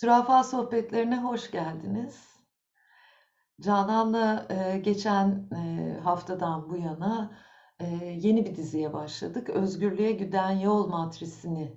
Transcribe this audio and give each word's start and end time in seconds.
Zürafa 0.00 0.44
sohbetlerine 0.44 1.16
hoş 1.16 1.50
geldiniz. 1.50 2.26
Canan'la 3.60 4.46
e, 4.50 4.78
geçen 4.78 5.48
e, 5.54 5.94
haftadan 6.00 6.70
bu 6.70 6.76
yana 6.76 7.36
e, 7.80 7.86
yeni 7.96 8.46
bir 8.46 8.56
diziye 8.56 8.92
başladık. 8.92 9.50
Özgürlüğe 9.50 10.12
Güden 10.12 10.50
Yol 10.50 10.88
matrisini 10.88 11.72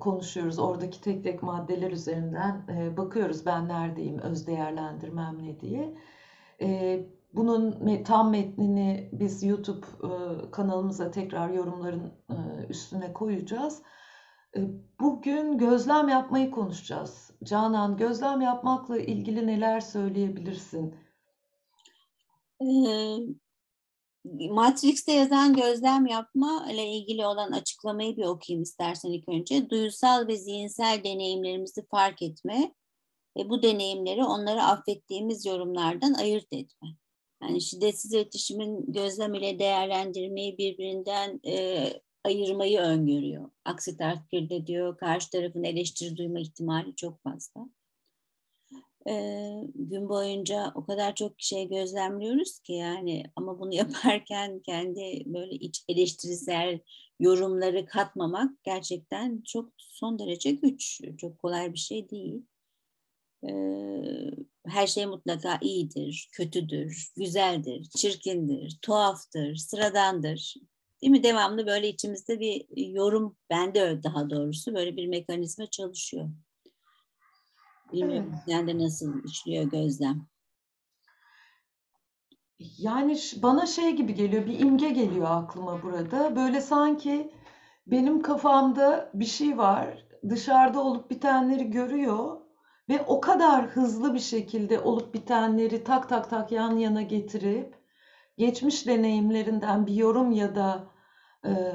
konuşuyoruz. 0.00 0.58
Oradaki 0.58 1.00
tek 1.00 1.24
tek 1.24 1.42
maddeler 1.42 1.90
üzerinden 1.90 2.66
bakıyoruz. 2.96 3.46
Ben 3.46 3.68
neredeyim, 3.68 4.18
öz 4.18 4.46
değerlendirmem 4.46 5.38
ne 5.42 5.60
diye. 5.60 5.96
Bunun 7.34 8.02
tam 8.04 8.30
metnini 8.30 9.10
biz 9.12 9.42
YouTube 9.42 9.86
kanalımıza 10.52 11.10
tekrar 11.10 11.50
yorumların 11.50 12.12
üstüne 12.68 13.12
koyacağız. 13.12 13.82
Bugün 15.00 15.58
gözlem 15.58 16.08
yapmayı 16.08 16.50
konuşacağız. 16.50 17.30
Canan, 17.44 17.96
gözlem 17.96 18.40
yapmakla 18.40 18.98
ilgili 18.98 19.46
neler 19.46 19.80
söyleyebilirsin? 19.80 20.94
Ee, 22.62 23.16
Matrix'te 24.50 25.12
yazan 25.12 25.54
gözlem 25.54 26.06
yapma 26.06 26.66
ile 26.72 26.86
ilgili 26.86 27.26
olan 27.26 27.52
açıklamayı 27.52 28.16
bir 28.16 28.24
okuyayım 28.24 28.62
istersen 28.62 29.10
ilk 29.10 29.28
önce. 29.28 29.70
Duyusal 29.70 30.26
ve 30.26 30.36
zihinsel 30.36 31.04
deneyimlerimizi 31.04 31.86
fark 31.86 32.22
etme 32.22 32.74
ve 33.36 33.48
bu 33.50 33.62
deneyimleri 33.62 34.24
onları 34.24 34.62
affettiğimiz 34.62 35.46
yorumlardan 35.46 36.14
ayırt 36.14 36.52
etme. 36.52 36.88
Yani 37.42 37.60
şiddetsiz 37.60 38.12
iletişimin 38.12 38.92
gözlem 38.92 39.34
ile 39.34 39.58
değerlendirmeyi 39.58 40.58
birbirinden 40.58 41.40
e, 41.46 41.86
ayırmayı 42.24 42.78
öngörüyor. 42.80 43.50
Aksi 43.64 43.96
takdirde 43.96 44.66
diyor 44.66 44.96
karşı 44.96 45.30
tarafın 45.30 45.64
eleştiri 45.64 46.16
duyma 46.16 46.40
ihtimali 46.40 46.96
çok 46.96 47.22
fazla. 47.22 47.68
Ee, 49.08 49.62
gün 49.74 50.08
boyunca 50.08 50.72
o 50.74 50.84
kadar 50.84 51.14
çok 51.14 51.32
şey 51.38 51.68
gözlemliyoruz 51.68 52.58
ki 52.58 52.72
yani 52.72 53.24
ama 53.36 53.60
bunu 53.60 53.74
yaparken 53.74 54.60
kendi 54.60 55.22
böyle 55.26 55.54
iç 55.54 55.84
eleştirisel 55.88 56.80
yorumları 57.20 57.86
katmamak 57.86 58.64
gerçekten 58.64 59.42
çok 59.46 59.72
son 59.78 60.18
derece 60.18 60.50
güç. 60.50 61.00
Çok 61.18 61.38
kolay 61.38 61.72
bir 61.72 61.78
şey 61.78 62.10
değil. 62.10 62.42
Ee, 63.48 64.30
her 64.66 64.86
şey 64.86 65.06
mutlaka 65.06 65.58
iyidir, 65.62 66.28
kötüdür, 66.32 67.12
güzeldir, 67.16 67.84
çirkindir, 67.96 68.78
tuhaftır, 68.82 69.56
sıradandır. 69.56 70.54
Değil 71.02 71.10
mi? 71.10 71.22
Devamlı 71.22 71.66
böyle 71.66 71.88
içimizde 71.88 72.40
bir 72.40 72.66
yorum, 72.76 73.36
bende 73.50 74.02
daha 74.02 74.30
doğrusu 74.30 74.74
böyle 74.74 74.96
bir 74.96 75.06
mekanizma 75.06 75.66
çalışıyor. 75.66 76.28
Bilmiyorum 77.92 78.32
evet. 78.34 78.42
sende 78.46 78.78
nasıl 78.78 79.24
işliyor 79.24 79.64
gözlem? 79.64 80.26
Yani 82.78 83.18
bana 83.36 83.66
şey 83.66 83.96
gibi 83.96 84.14
geliyor, 84.14 84.46
bir 84.46 84.58
imge 84.58 84.88
geliyor 84.90 85.26
aklıma 85.30 85.82
burada. 85.82 86.36
Böyle 86.36 86.60
sanki 86.60 87.32
benim 87.86 88.22
kafamda 88.22 89.10
bir 89.14 89.24
şey 89.24 89.58
var, 89.58 90.06
dışarıda 90.28 90.80
olup 90.80 91.10
bitenleri 91.10 91.70
görüyor 91.70 92.40
ve 92.88 93.02
o 93.02 93.20
kadar 93.20 93.66
hızlı 93.66 94.14
bir 94.14 94.20
şekilde 94.20 94.80
olup 94.80 95.14
bitenleri 95.14 95.84
tak 95.84 96.08
tak 96.08 96.30
tak 96.30 96.52
yan 96.52 96.76
yana 96.76 97.02
getirip 97.02 97.74
geçmiş 98.38 98.86
deneyimlerinden 98.86 99.86
bir 99.86 99.94
yorum 99.94 100.32
ya 100.32 100.54
da 100.54 100.89
e, 101.44 101.74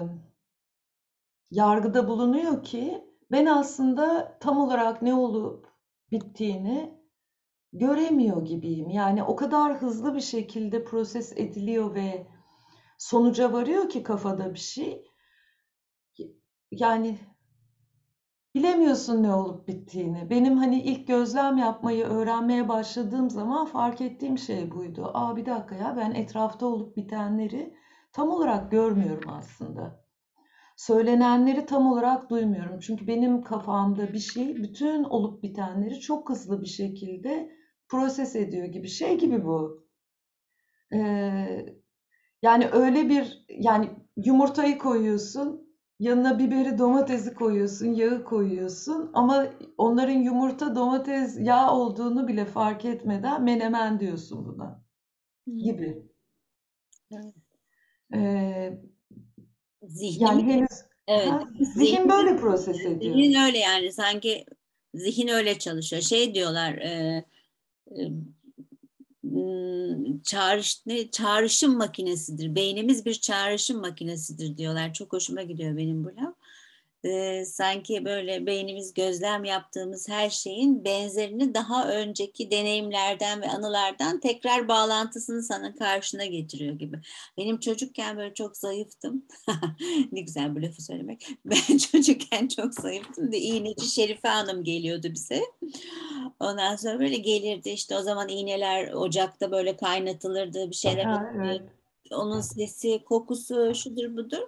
yargıda 1.52 2.08
bulunuyor 2.08 2.64
ki 2.64 3.06
ben 3.32 3.46
aslında 3.46 4.38
tam 4.40 4.58
olarak 4.58 5.02
ne 5.02 5.14
olup 5.14 5.68
bittiğini 6.12 7.00
göremiyor 7.74 8.46
gibiyim. 8.46 8.90
Yani 8.90 9.24
o 9.24 9.36
kadar 9.36 9.82
hızlı 9.82 10.16
bir 10.16 10.22
şekilde 10.22 10.84
proses 10.84 11.34
ediliyor 11.38 11.96
ve 11.96 12.28
sonuca 12.98 13.54
varıyor 13.54 13.90
ki 13.90 14.04
kafada 14.04 14.54
bir 14.54 14.60
şey. 14.60 15.06
Yani 16.72 17.20
bilemiyorsun 18.56 19.24
ne 19.24 19.34
olup 19.34 19.68
bittiğini. 19.68 20.30
Benim 20.30 20.58
hani 20.58 20.82
ilk 20.82 21.08
gözlem 21.08 21.58
yapmayı 21.58 22.06
öğrenmeye 22.06 22.70
başladığım 22.70 23.30
zaman 23.30 23.66
fark 23.66 24.02
ettiğim 24.02 24.38
şey 24.38 24.72
buydu. 24.72 25.12
Aa 25.14 25.36
bir 25.36 25.46
dakika 25.46 25.76
ya 25.76 25.98
ben 25.98 26.12
etrafta 26.12 26.66
olup 26.66 26.98
bitenleri 26.98 27.74
tam 28.16 28.30
olarak 28.30 28.72
görmüyorum 28.72 29.30
aslında. 29.30 30.06
Söylenenleri 30.78 31.66
tam 31.66 31.88
olarak 31.88 32.30
duymuyorum. 32.30 32.80
Çünkü 32.80 33.08
benim 33.08 33.44
kafamda 33.44 34.14
bir 34.14 34.20
şey 34.20 34.56
bütün 34.56 35.04
olup 35.04 35.44
bitenleri 35.44 36.00
çok 36.00 36.30
hızlı 36.30 36.62
bir 36.62 36.66
şekilde 36.66 37.52
proses 37.88 38.36
ediyor 38.36 38.66
gibi 38.66 38.88
şey 38.88 39.18
gibi 39.18 39.46
bu. 39.46 39.88
Ee, 40.94 41.66
yani 42.42 42.68
öyle 42.72 43.10
bir 43.10 43.46
yani 43.50 43.90
yumurtayı 44.26 44.78
koyuyorsun, 44.78 45.70
yanına 46.00 46.40
biberi, 46.40 46.78
domatesi 46.78 47.34
koyuyorsun, 47.34 47.88
yağı 47.88 48.24
koyuyorsun 48.24 49.12
ama 49.14 49.48
onların 49.78 50.20
yumurta, 50.20 50.76
domates, 50.76 51.38
yağ 51.40 51.72
olduğunu 51.72 52.28
bile 52.28 52.46
fark 52.46 52.86
etmeden 52.86 53.44
menemen 53.44 54.00
diyorsun 54.00 54.46
buna 54.46 54.84
gibi. 55.48 56.10
Evet. 57.12 57.45
Ee, 58.16 58.80
Zihnim, 59.88 60.28
yani 60.28 60.44
henüz 60.44 60.70
evet, 61.08 61.28
ha, 61.28 61.48
zihin, 61.60 61.72
zihin 61.74 62.10
böyle 62.10 62.38
proses 62.38 62.86
ediyor. 62.86 63.16
Zihin 63.16 63.34
öyle 63.34 63.58
yani 63.58 63.94
sanki 63.94 64.46
zihin 64.94 65.28
öyle 65.28 65.60
çalışıyor. 65.60 66.02
Şey 66.02 66.36
diyorlar 66.36 66.74
e, 66.74 67.26
e, 67.92 68.02
çağrış, 70.24 70.86
ne, 70.86 71.12
çağrışım 71.12 71.78
makinesidir. 71.78 72.56
Beynimiz 72.56 73.06
bir 73.06 73.14
çağrışım 73.14 73.82
makinesidir 73.82 74.58
diyorlar. 74.58 74.94
Çok 74.94 75.14
hoşuma 75.14 75.42
gidiyor 75.42 75.78
benim 75.78 76.04
bu 76.04 76.08
laf 76.08 76.35
e, 77.06 77.46
sanki 77.46 78.06
böyle 78.06 78.46
beynimiz 78.46 78.94
gözlem 78.94 79.44
yaptığımız 79.44 80.10
her 80.10 80.30
şeyin 80.30 80.86
benzerini 80.86 81.54
daha 81.54 81.90
önceki 81.90 82.52
deneyimlerden 82.52 83.42
ve 83.42 83.50
anılardan 83.50 84.20
tekrar 84.20 84.68
bağlantısını 84.68 85.44
sana 85.44 85.76
karşına 85.76 86.26
getiriyor 86.26 86.76
gibi. 86.76 87.00
Benim 87.38 87.60
çocukken 87.60 88.18
böyle 88.18 88.34
çok 88.34 88.58
zayıftım. 88.58 89.26
ne 90.12 90.22
güzel 90.22 90.56
bu 90.56 90.62
lafı 90.62 90.82
söylemek. 90.82 91.28
Ben 91.46 91.78
çocukken 91.78 92.48
çok 92.48 92.74
zayıftım 92.74 93.32
da 93.32 93.36
iğneci 93.36 93.88
Şerife 93.88 94.28
Hanım 94.28 94.64
geliyordu 94.64 95.08
bize. 95.14 95.42
Ondan 96.40 96.76
sonra 96.76 97.00
böyle 97.00 97.18
gelirdi 97.18 97.70
işte 97.70 97.98
o 97.98 98.02
zaman 98.02 98.30
iğneler 98.30 98.94
ocakta 98.94 99.52
böyle 99.52 99.78
kaynatılırdı 99.78 100.70
bir 100.70 100.76
şeyler. 100.76 101.04
Ha, 101.04 101.34
evet. 101.36 101.62
Onun 102.12 102.42
sesi, 102.42 103.04
kokusu, 103.06 103.76
şudur 103.76 104.18
budur. 104.18 104.48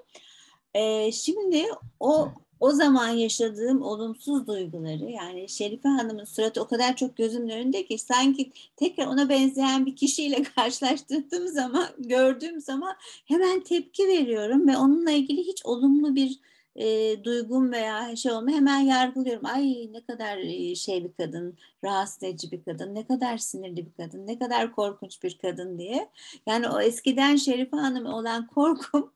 Ee, 0.73 1.12
şimdi 1.12 1.66
o 2.00 2.29
o 2.59 2.72
zaman 2.72 3.09
yaşadığım 3.09 3.81
olumsuz 3.81 4.47
duyguları 4.47 5.12
yani 5.12 5.50
Şerife 5.50 5.90
Hanım'ın 5.90 6.25
suratı 6.25 6.62
o 6.62 6.68
kadar 6.68 6.95
çok 6.95 7.18
gözümün 7.18 7.50
önünde 7.50 7.85
ki 7.85 7.97
sanki 7.97 8.51
tekrar 8.75 9.07
ona 9.07 9.29
benzeyen 9.29 9.85
bir 9.85 9.95
kişiyle 9.95 10.44
karşılaştırdığım 10.56 11.47
zaman 11.47 11.88
gördüğüm 12.00 12.62
zaman 12.62 12.96
hemen 13.25 13.59
tepki 13.59 14.07
veriyorum 14.07 14.67
ve 14.67 14.78
onunla 14.78 15.12
ilgili 15.12 15.44
hiç 15.44 15.66
olumlu 15.66 16.16
bir 16.16 16.40
e, 16.78 17.16
duygum 17.23 17.72
veya 17.72 18.16
şey 18.16 18.31
olma 18.31 18.51
hemen 18.51 18.79
yargılıyorum. 18.79 19.46
Ay 19.46 19.90
ne 19.91 20.01
kadar 20.06 20.38
şey 20.75 21.03
bir 21.03 21.13
kadın, 21.13 21.57
rahatsız 21.84 22.23
edici 22.23 22.51
bir 22.51 22.63
kadın, 22.63 22.96
ne 22.96 23.07
kadar 23.07 23.38
sinirli 23.38 23.85
bir 23.85 23.91
kadın, 23.91 24.28
ne 24.28 24.40
kadar 24.40 24.72
korkunç 24.72 25.23
bir 25.23 25.38
kadın 25.38 25.78
diye. 25.79 26.09
Yani 26.47 26.69
o 26.69 26.81
eskiden 26.81 27.35
Şerife 27.35 27.78
Hanım 27.78 28.06
olan 28.06 28.47
korkum 28.56 29.12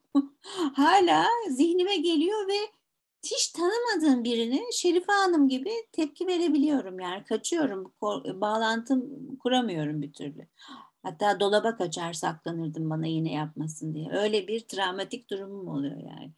hala 0.73 1.25
zihnime 1.49 1.95
geliyor 1.97 2.47
ve 2.47 2.80
hiç 3.23 3.47
tanımadığım 3.47 4.23
birine 4.23 4.61
Şerife 4.73 5.11
Hanım 5.11 5.47
gibi 5.47 5.71
tepki 5.91 6.27
verebiliyorum. 6.27 6.99
Yani 6.99 7.23
kaçıyorum, 7.23 7.93
bağlantım 8.41 9.09
kuramıyorum 9.35 10.01
bir 10.01 10.13
türlü. 10.13 10.47
Hatta 11.03 11.39
dolaba 11.39 11.77
kaçar 11.77 12.13
saklanırdım 12.13 12.89
bana 12.89 13.05
yine 13.07 13.33
yapmasın 13.33 13.93
diye. 13.93 14.11
Öyle 14.11 14.47
bir 14.47 14.59
travmatik 14.59 15.29
durumum 15.29 15.67
oluyor 15.67 15.97
yani. 15.97 16.31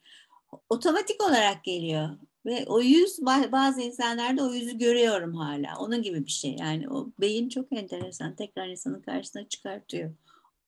Otomatik 0.68 1.22
olarak 1.22 1.64
geliyor. 1.64 2.08
Ve 2.46 2.64
o 2.66 2.80
yüz 2.80 3.18
bazı 3.52 3.80
insanlarda 3.80 4.44
o 4.44 4.52
yüzü 4.52 4.78
görüyorum 4.78 5.34
hala. 5.34 5.78
Onun 5.78 6.02
gibi 6.02 6.24
bir 6.24 6.30
şey. 6.30 6.56
Yani 6.60 6.90
o 6.90 7.12
beyin 7.20 7.48
çok 7.48 7.72
enteresan. 7.72 8.36
Tekrar 8.36 8.68
insanın 8.68 9.00
karşısına 9.00 9.48
çıkartıyor. 9.48 10.10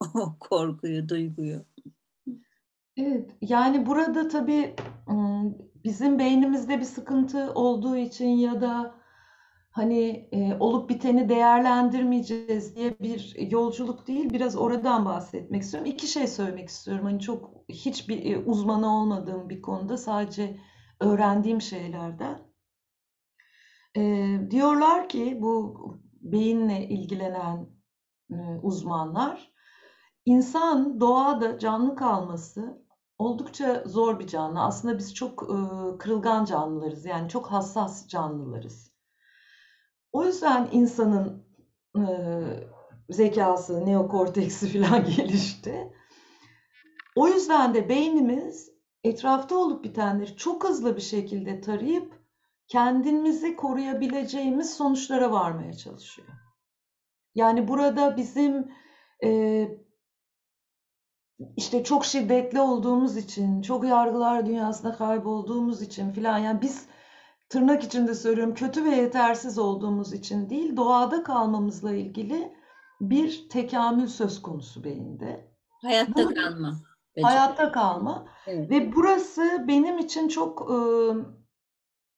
O 0.15 0.37
korkuyu, 0.41 1.09
duyguyu. 1.09 1.65
Evet, 2.97 3.31
yani 3.41 3.87
burada 3.87 4.29
tabii 4.29 4.77
bizim 5.87 6.19
beynimizde 6.19 6.79
bir 6.79 6.85
sıkıntı 6.85 7.53
olduğu 7.55 7.97
için 7.97 8.29
ya 8.29 8.61
da 8.61 8.95
hani 9.71 10.29
e, 10.33 10.57
olup 10.61 10.91
biteni 10.91 11.29
değerlendirmeyeceğiz 11.29 12.77
diye 12.77 12.99
bir 13.01 13.51
yolculuk 13.51 14.07
değil, 14.07 14.31
biraz 14.31 14.57
oradan 14.57 15.05
bahsetmek 15.05 15.63
istiyorum. 15.63 15.91
İki 15.91 16.07
şey 16.07 16.27
söylemek 16.27 16.69
istiyorum. 16.69 17.05
Hani 17.05 17.21
çok 17.21 17.51
hiçbir 17.69 18.25
e, 18.25 18.39
uzmanı 18.39 18.99
olmadığım 18.99 19.49
bir 19.49 19.63
konuda 19.63 19.97
sadece 19.97 20.61
öğrendiğim 21.01 21.61
şeylerden. 21.61 22.39
Ee, 23.97 24.41
diyorlar 24.51 25.09
ki 25.09 25.39
bu 25.41 25.77
beyinle 26.21 26.89
ilgilenen 26.89 27.67
e, 28.31 28.37
uzmanlar, 28.63 29.53
insan 30.25 31.01
doğada 31.01 31.59
canlı 31.59 31.97
kalması 31.97 32.86
oldukça 33.19 33.83
zor 33.87 34.21
bir 34.21 34.27
canlı. 34.27 34.61
Aslında 34.61 34.99
biz 34.99 35.15
çok 35.15 35.43
e, 35.43 35.57
kırılgan 35.99 36.45
canlılarız, 36.45 37.05
yani 37.07 37.29
çok 37.29 37.47
hassas 37.47 38.09
canlılarız. 38.09 38.93
O 40.13 40.25
yüzden 40.25 40.69
insanın 40.73 41.47
e, 41.97 42.05
zekası, 43.11 43.87
neokorteksi 43.87 44.69
falan 44.83 45.05
gelişti. 45.05 45.93
O 47.17 47.29
yüzden 47.29 47.75
de 47.75 47.89
beynimiz 47.89 48.71
etrafta 49.05 49.57
olup 49.57 49.85
bitenleri 49.85 50.37
çok 50.37 50.65
hızlı 50.65 50.97
bir 50.97 51.03
şekilde 51.03 51.61
tarayıp 51.61 52.27
kendimizi 52.69 53.57
koruyabileceğimiz 53.57 54.75
sonuçlara 54.75 55.31
varmaya 55.31 55.73
çalışıyor. 55.73 56.29
Yani 57.35 57.69
burada 57.69 58.17
bizim 58.17 58.73
e, 59.25 59.69
işte 61.57 61.85
çok 61.85 62.05
şiddetli 62.05 62.61
olduğumuz 62.61 63.17
için, 63.17 63.63
çok 63.63 63.85
yargılar 63.87 64.47
dünyasında 64.47 64.93
kaybolduğumuz 64.93 65.83
için 65.83 66.11
filan 66.13 66.39
yani 66.39 66.63
biz 66.63 66.87
tırnak 67.49 67.83
içinde 67.85 68.15
söylüyorum 68.15 68.55
kötü 68.55 68.85
ve 68.85 68.91
yetersiz 68.91 69.59
olduğumuz 69.59 70.13
için 70.13 70.51
değil, 70.51 70.77
doğada 70.77 71.23
kalmamızla 71.23 71.93
ilgili 71.93 72.53
bir 73.01 73.49
tekamül 73.49 74.07
söz 74.07 74.43
konusu 74.43 74.85
beyinde. 74.85 75.51
Hayatta 75.83 76.13
Bu 76.25 76.35
kalma. 76.35 76.77
beceri. 77.17 77.25
hayatta 77.25 77.73
kalma 77.73 78.27
Evet. 78.47 78.71
ve 78.71 78.95
burası 78.97 79.65
benim 79.69 79.99
için 79.99 80.29
çok 80.29 80.71
e, 80.71 80.77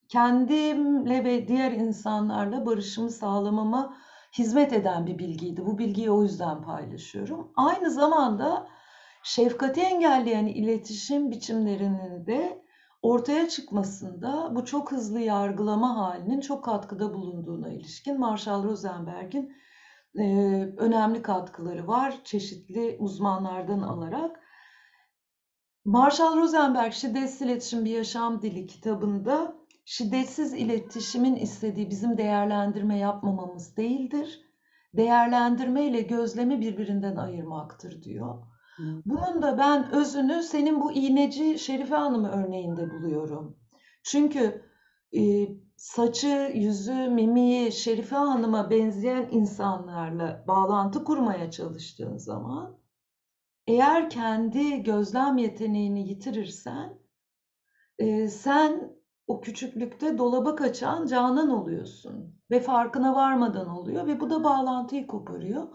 kendimle 0.08 1.24
ve 1.24 1.48
diğer 1.48 1.72
insanlarla 1.72 2.66
barışımı 2.66 3.10
sağlamama 3.10 3.96
hizmet 4.38 4.72
eden 4.72 5.06
bir 5.06 5.18
bilgiydi. 5.18 5.66
Bu 5.66 5.78
bilgiyi 5.78 6.10
o 6.10 6.22
yüzden 6.22 6.62
paylaşıyorum. 6.62 7.52
Aynı 7.56 7.90
zamanda 7.90 8.66
şefkati 9.22 9.80
engelleyen 9.80 10.46
iletişim 10.46 11.30
biçimlerinin 11.30 12.26
de 12.26 12.62
ortaya 13.02 13.48
çıkmasında 13.48 14.54
bu 14.54 14.64
çok 14.64 14.92
hızlı 14.92 15.20
yargılama 15.20 15.96
halinin 15.96 16.40
çok 16.40 16.64
katkıda 16.64 17.14
bulunduğuna 17.14 17.68
ilişkin 17.68 18.20
Marshall 18.20 18.64
Rosenberg'in 18.64 19.52
e, 20.18 20.24
önemli 20.76 21.22
katkıları 21.22 21.88
var 21.88 22.14
çeşitli 22.24 22.96
uzmanlardan 22.98 23.80
alarak. 23.80 24.40
Marshall 25.84 26.36
Rosenberg 26.36 26.92
Şiddetsiz 26.92 27.42
İletişim 27.42 27.84
Bir 27.84 27.90
Yaşam 27.90 28.42
Dili 28.42 28.66
kitabında 28.66 29.54
şiddetsiz 29.84 30.54
iletişimin 30.54 31.36
istediği 31.36 31.90
bizim 31.90 32.18
değerlendirme 32.18 32.98
yapmamamız 32.98 33.76
değildir. 33.76 34.40
Değerlendirme 34.96 35.84
ile 35.84 36.00
gözlemi 36.00 36.60
birbirinden 36.60 37.16
ayırmaktır 37.16 38.02
diyor. 38.02 38.38
Bunun 38.78 39.42
da 39.42 39.58
ben 39.58 39.92
özünü 39.92 40.42
senin 40.42 40.80
bu 40.80 40.92
iğneci 40.92 41.58
Şerife 41.58 41.94
Hanım 41.94 42.24
örneğinde 42.24 42.90
buluyorum. 42.90 43.56
Çünkü 44.02 44.62
e, 45.16 45.48
saçı, 45.76 46.52
yüzü, 46.54 47.08
mimiği 47.08 47.72
Şerife 47.72 48.16
Hanım'a 48.16 48.70
benzeyen 48.70 49.28
insanlarla 49.30 50.44
bağlantı 50.48 51.04
kurmaya 51.04 51.50
çalıştığın 51.50 52.16
zaman 52.16 52.78
eğer 53.66 54.10
kendi 54.10 54.82
gözlem 54.82 55.38
yeteneğini 55.38 56.08
yitirirsen 56.08 56.98
e, 57.98 58.28
sen 58.28 58.98
o 59.26 59.40
küçüklükte 59.40 60.18
dolaba 60.18 60.56
kaçan 60.56 61.06
Canan 61.06 61.50
oluyorsun 61.50 62.40
ve 62.50 62.60
farkına 62.60 63.14
varmadan 63.14 63.68
oluyor 63.68 64.06
ve 64.06 64.20
bu 64.20 64.30
da 64.30 64.44
bağlantıyı 64.44 65.06
koparıyor. 65.06 65.68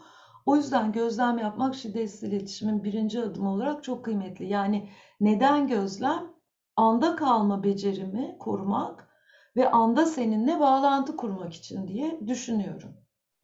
O 0.45 0.55
yüzden 0.55 0.91
gözlem 0.91 1.37
yapmak 1.37 1.75
şiddetsiz 1.75 2.23
iletişimin 2.23 2.83
birinci 2.83 3.21
adımı 3.21 3.51
olarak 3.51 3.83
çok 3.83 4.05
kıymetli. 4.05 4.45
Yani 4.45 4.89
neden 5.19 5.67
gözlem? 5.67 6.33
Anda 6.75 7.15
kalma 7.15 7.63
becerimi 7.63 8.35
korumak 8.39 9.07
ve 9.55 9.71
anda 9.71 10.05
seninle 10.05 10.59
bağlantı 10.59 11.17
kurmak 11.17 11.53
için 11.53 11.87
diye 11.87 12.19
düşünüyorum. 12.27 12.93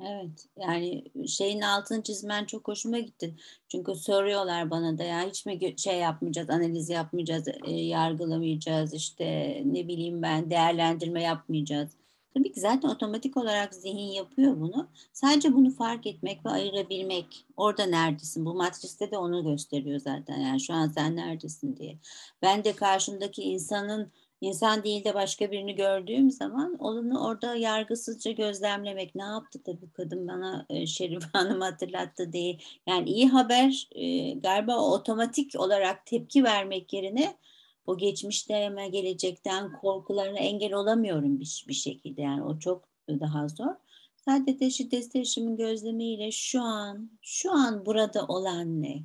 Evet 0.02 0.46
yani 0.58 1.04
şeyin 1.28 1.62
altını 1.62 2.04
çizmen 2.04 2.46
çok 2.46 2.68
hoşuma 2.68 3.00
gitti. 3.00 3.36
Çünkü 3.68 3.96
soruyorlar 3.96 4.70
bana 4.70 4.98
da 4.98 5.04
ya 5.04 5.28
hiç 5.28 5.46
mi 5.46 5.60
şey 5.78 6.00
yapmayacağız, 6.00 6.50
analiz 6.50 6.90
yapmayacağız, 6.90 7.48
e, 7.48 7.72
yargılamayacağız, 7.72 8.94
işte 8.94 9.26
ne 9.66 9.88
bileyim 9.88 10.22
ben 10.22 10.50
değerlendirme 10.50 11.24
yapmayacağız. 11.24 11.90
Tabii 12.34 12.52
ki 12.52 12.60
zaten 12.60 12.90
otomatik 12.90 13.38
olarak 13.38 13.76
zihin 13.76 14.12
yapıyor 14.14 14.60
bunu. 14.60 14.90
Sadece 15.14 15.54
bunu 15.54 15.72
fark 15.72 16.08
etmek 16.08 16.46
ve 16.46 16.50
ayırabilmek. 16.50 17.46
Orada 17.58 17.86
neredesin? 17.86 18.46
Bu 18.46 18.54
matriste 18.54 19.12
de 19.12 19.18
onu 19.18 19.44
gösteriyor 19.44 20.00
zaten. 20.00 20.40
Yani 20.40 20.62
şu 20.62 20.74
an 20.74 20.88
sen 20.88 21.16
neredesin 21.16 21.78
diye. 21.78 21.98
Ben 22.42 22.64
de 22.64 22.76
karşımdaki 22.76 23.44
insanın 23.44 24.12
İnsan 24.42 24.84
değil 24.84 25.04
de 25.04 25.14
başka 25.14 25.52
birini 25.52 25.76
gördüğüm 25.76 26.32
zaman 26.32 26.76
onu 26.80 27.26
orada 27.26 27.56
yargısızca 27.56 28.32
gözlemlemek. 28.32 29.16
Ne 29.16 29.24
yaptı 29.24 29.66
da 29.66 29.82
bu 29.82 29.94
kadın 29.94 30.28
bana 30.28 30.66
e, 30.70 30.86
Şerife 30.86 31.28
Hanım 31.34 31.62
hatırlattı 31.62 32.34
değil. 32.34 32.64
Yani 32.88 33.10
iyi 33.10 33.30
haber 33.30 33.88
e, 33.92 34.32
galiba 34.34 34.78
otomatik 34.92 35.60
olarak 35.60 36.06
tepki 36.06 36.44
vermek 36.44 36.94
yerine 36.94 37.38
o 37.86 37.98
geçmişte 37.98 38.68
ama 38.68 38.86
gelecekten 38.86 39.74
korkularına 39.74 40.40
engel 40.40 40.74
olamıyorum 40.74 41.40
bir, 41.40 41.66
bir 41.68 41.74
şekilde. 41.74 42.22
Yani 42.22 42.44
o 42.44 42.60
çok 42.60 42.90
daha 43.10 43.48
zor. 43.48 43.76
Sadece 44.16 44.70
şiddet 44.70 45.16
erişimin 45.16 45.58
gözlemiyle 45.58 46.32
şu 46.32 46.62
an, 46.62 47.12
şu 47.22 47.52
an 47.52 47.86
burada 47.86 48.28
olan 48.28 48.82
ne? 48.82 49.04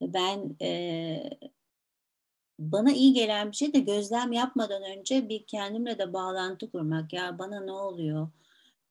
Ben 0.00 0.56
e, 0.62 1.30
bana 2.58 2.92
iyi 2.92 3.12
gelen 3.12 3.50
bir 3.50 3.56
şey 3.56 3.72
de 3.72 3.78
gözlem 3.78 4.32
yapmadan 4.32 4.82
önce 4.82 5.28
bir 5.28 5.46
kendimle 5.46 5.98
de 5.98 6.12
bağlantı 6.12 6.70
kurmak. 6.70 7.12
Ya 7.12 7.38
bana 7.38 7.60
ne 7.60 7.72
oluyor? 7.72 8.28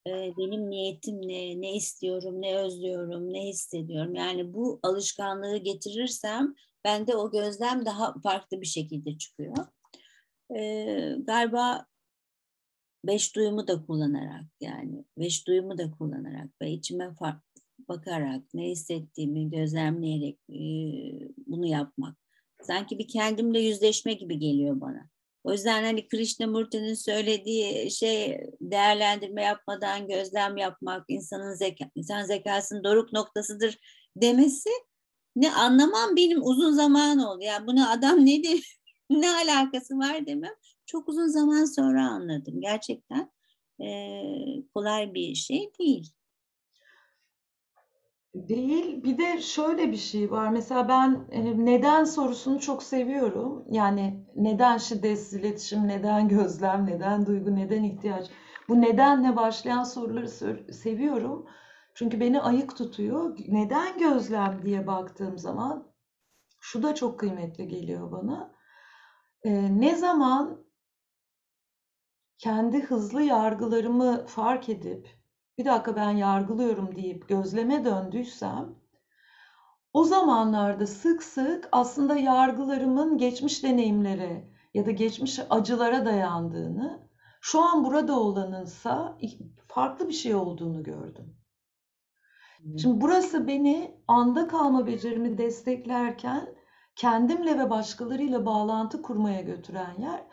Ee, 0.07 0.33
benim 0.37 0.69
niyetim 0.69 1.21
ne? 1.27 1.61
Ne 1.61 1.75
istiyorum? 1.75 2.41
Ne 2.41 2.57
özlüyorum? 2.57 3.33
Ne 3.33 3.47
hissediyorum? 3.47 4.15
Yani 4.15 4.53
bu 4.53 4.79
alışkanlığı 4.83 5.57
getirirsem 5.57 6.55
bende 6.85 7.15
o 7.15 7.31
gözlem 7.31 7.85
daha 7.85 8.13
farklı 8.23 8.61
bir 8.61 8.65
şekilde 8.65 9.17
çıkıyor. 9.17 9.55
Ee, 10.55 11.15
galiba 11.19 11.85
beş 13.05 13.35
duyumu 13.35 13.67
da 13.67 13.85
kullanarak 13.85 14.45
yani 14.61 15.05
beş 15.17 15.47
duyumu 15.47 15.77
da 15.77 15.91
kullanarak 15.91 16.49
ve 16.61 16.71
içime 16.71 17.15
fark, 17.15 17.43
bakarak 17.89 18.43
ne 18.53 18.69
hissettiğimi 18.69 19.49
gözlemleyerek 19.49 20.39
e, 20.49 20.59
bunu 21.47 21.65
yapmak 21.65 22.17
sanki 22.63 22.99
bir 22.99 23.07
kendimle 23.07 23.59
yüzleşme 23.59 24.13
gibi 24.13 24.39
geliyor 24.39 24.81
bana. 24.81 25.09
O 25.43 25.51
yüzden 25.51 25.83
hani 25.83 26.07
Krishnamurti'nin 26.07 26.93
söylediği 26.93 27.91
şey 27.91 28.39
değerlendirme 28.61 29.43
yapmadan 29.43 30.07
gözlem 30.07 30.57
yapmak, 30.57 31.05
insanın 31.07 31.53
zeka, 31.53 31.85
insan 31.95 32.23
zekasının 32.23 32.83
doruk 32.83 33.13
noktasıdır 33.13 33.77
demesi 34.15 34.69
ne 35.35 35.53
anlamam 35.53 36.15
benim 36.15 36.43
uzun 36.43 36.71
zaman 36.71 37.19
oldu. 37.19 37.43
Yani 37.43 37.67
bunu 37.67 37.91
adam 37.91 38.25
nedir, 38.25 38.79
ne 39.09 39.31
alakası 39.31 39.97
var 39.97 40.25
demem. 40.25 40.53
Çok 40.85 41.09
uzun 41.09 41.27
zaman 41.27 41.65
sonra 41.65 42.09
anladım. 42.09 42.61
Gerçekten 42.61 43.31
e, 43.81 43.87
kolay 44.73 45.13
bir 45.13 45.35
şey 45.35 45.71
değil. 45.79 46.13
Değil. 48.35 49.03
Bir 49.03 49.17
de 49.17 49.41
şöyle 49.41 49.91
bir 49.91 49.97
şey 49.97 50.31
var. 50.31 50.49
Mesela 50.49 50.87
ben 50.87 51.27
neden 51.65 52.03
sorusunu 52.03 52.59
çok 52.59 52.83
seviyorum. 52.83 53.65
Yani 53.71 54.25
neden 54.35 54.77
şiddetsiz 54.77 55.33
iletişim, 55.33 55.87
neden 55.87 56.27
gözlem, 56.27 56.85
neden 56.85 57.25
duygu, 57.25 57.55
neden 57.55 57.83
ihtiyaç. 57.83 58.27
Bu 58.69 58.81
nedenle 58.81 59.35
başlayan 59.35 59.83
soruları 59.83 60.29
seviyorum. 60.73 61.45
Çünkü 61.93 62.19
beni 62.19 62.41
ayık 62.41 62.77
tutuyor. 62.77 63.37
Neden 63.47 63.97
gözlem 63.97 64.61
diye 64.65 64.87
baktığım 64.87 65.37
zaman 65.37 65.93
şu 66.59 66.83
da 66.83 66.95
çok 66.95 67.19
kıymetli 67.19 67.67
geliyor 67.67 68.11
bana. 68.11 68.55
E, 69.43 69.79
ne 69.79 69.95
zaman 69.95 70.65
kendi 72.37 72.81
hızlı 72.83 73.21
yargılarımı 73.21 74.25
fark 74.25 74.69
edip 74.69 75.09
bir 75.57 75.65
dakika 75.65 75.95
ben 75.95 76.11
yargılıyorum 76.11 76.95
deyip 76.95 77.29
gözleme 77.29 77.85
döndüysem 77.85 78.75
o 79.93 80.03
zamanlarda 80.03 80.87
sık 80.87 81.23
sık 81.23 81.69
aslında 81.71 82.15
yargılarımın 82.15 83.17
geçmiş 83.17 83.63
deneyimlere 83.63 84.53
ya 84.73 84.85
da 84.85 84.91
geçmiş 84.91 85.39
acılara 85.49 86.05
dayandığını, 86.05 87.09
şu 87.41 87.61
an 87.61 87.85
burada 87.85 88.19
olanınsa 88.19 89.17
farklı 89.67 90.07
bir 90.07 90.13
şey 90.13 90.35
olduğunu 90.35 90.83
gördüm. 90.83 91.35
Şimdi 92.63 93.01
burası 93.01 93.47
beni 93.47 93.97
anda 94.07 94.47
kalma 94.47 94.87
becerimi 94.87 95.37
desteklerken 95.37 96.55
kendimle 96.95 97.59
ve 97.59 97.69
başkalarıyla 97.69 98.45
bağlantı 98.45 99.01
kurmaya 99.01 99.41
götüren 99.41 99.95
yer. 99.99 100.23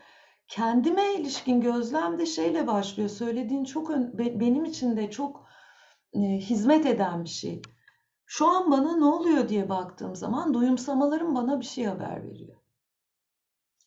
kendime 0.49 1.15
ilişkin 1.15 1.61
gözlem 1.61 2.19
de 2.19 2.27
şeyle 2.27 2.67
başlıyor. 2.67 3.09
Söylediğin 3.09 3.65
çok 3.65 3.91
benim 4.19 4.65
için 4.65 4.97
de 4.97 5.11
çok 5.11 5.47
e, 6.13 6.19
hizmet 6.21 6.87
eden 6.87 7.25
bir 7.25 7.29
şey. 7.29 7.63
Şu 8.27 8.47
an 8.49 8.71
bana 8.71 8.97
ne 8.97 9.05
oluyor 9.05 9.49
diye 9.49 9.69
baktığım 9.69 10.17
zaman 10.17 10.55
duyumsamalarım 10.55 11.35
bana 11.35 11.61
bir 11.61 11.67
şey 11.67 11.85
haber 11.85 12.25
veriyor. 12.25 12.57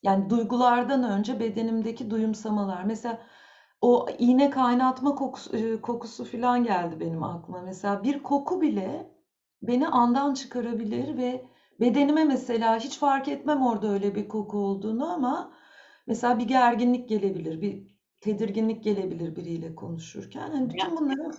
Yani 0.04 0.30
duygulardan 0.30 1.04
önce 1.04 1.40
bedenimdeki 1.40 2.10
duyumsamalar. 2.10 2.84
Mesela 2.84 3.22
o 3.84 4.08
iğne 4.20 4.50
kaynatma 4.50 5.16
kokusu, 5.16 5.58
e, 5.58 5.82
kokusu 5.82 6.26
falan 6.26 6.64
geldi 6.64 7.00
benim 7.00 7.24
aklıma. 7.24 7.62
Mesela 7.62 8.04
bir 8.04 8.24
koku 8.24 8.62
bile 8.62 9.12
beni 9.62 9.88
andan 9.88 10.34
çıkarabilir 10.34 11.18
ve 11.18 11.46
bedenime 11.80 12.24
mesela 12.24 12.80
hiç 12.80 12.98
fark 12.98 13.28
etmem 13.28 13.62
orada 13.62 13.88
öyle 13.88 14.16
bir 14.16 14.28
koku 14.28 14.58
olduğunu 14.58 15.10
ama 15.14 15.54
mesela 16.08 16.40
bir 16.40 16.44
gerginlik 16.44 17.10
gelebilir, 17.10 17.62
bir 17.62 17.98
tedirginlik 18.22 18.84
gelebilir 18.84 19.36
biriyle 19.36 19.76
konuşurken. 19.76 20.48
Yani 20.48 20.70
bütün 20.70 20.98
bunları 20.98 21.32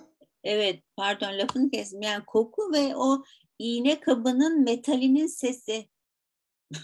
Evet, 0.44 0.82
pardon 0.96 1.38
lafını 1.38 1.70
kestim. 1.70 2.02
Yani 2.02 2.24
koku 2.24 2.72
ve 2.72 2.96
o 2.96 3.22
iğne 3.58 4.00
kabının 4.00 4.64
metalinin 4.64 5.26
sesi. 5.26 5.88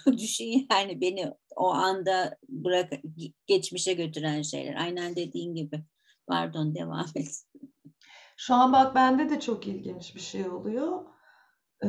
Düşün 0.18 0.66
yani 0.72 1.00
beni 1.00 1.32
o 1.56 1.70
anda 1.70 2.36
bırak 2.48 2.92
geçmişe 3.46 3.92
götüren 3.92 4.42
şeyler. 4.42 4.74
Aynen 4.74 5.16
dediğin 5.16 5.54
gibi. 5.54 5.84
Pardon 6.26 6.74
devam 6.74 7.06
et. 7.14 7.44
Şu 8.36 8.54
an 8.54 8.72
bak 8.72 8.94
bende 8.94 9.30
de 9.30 9.40
çok 9.40 9.66
ilginç 9.66 10.14
bir 10.14 10.20
şey 10.20 10.48
oluyor. 10.48 11.04
Ee, 11.84 11.88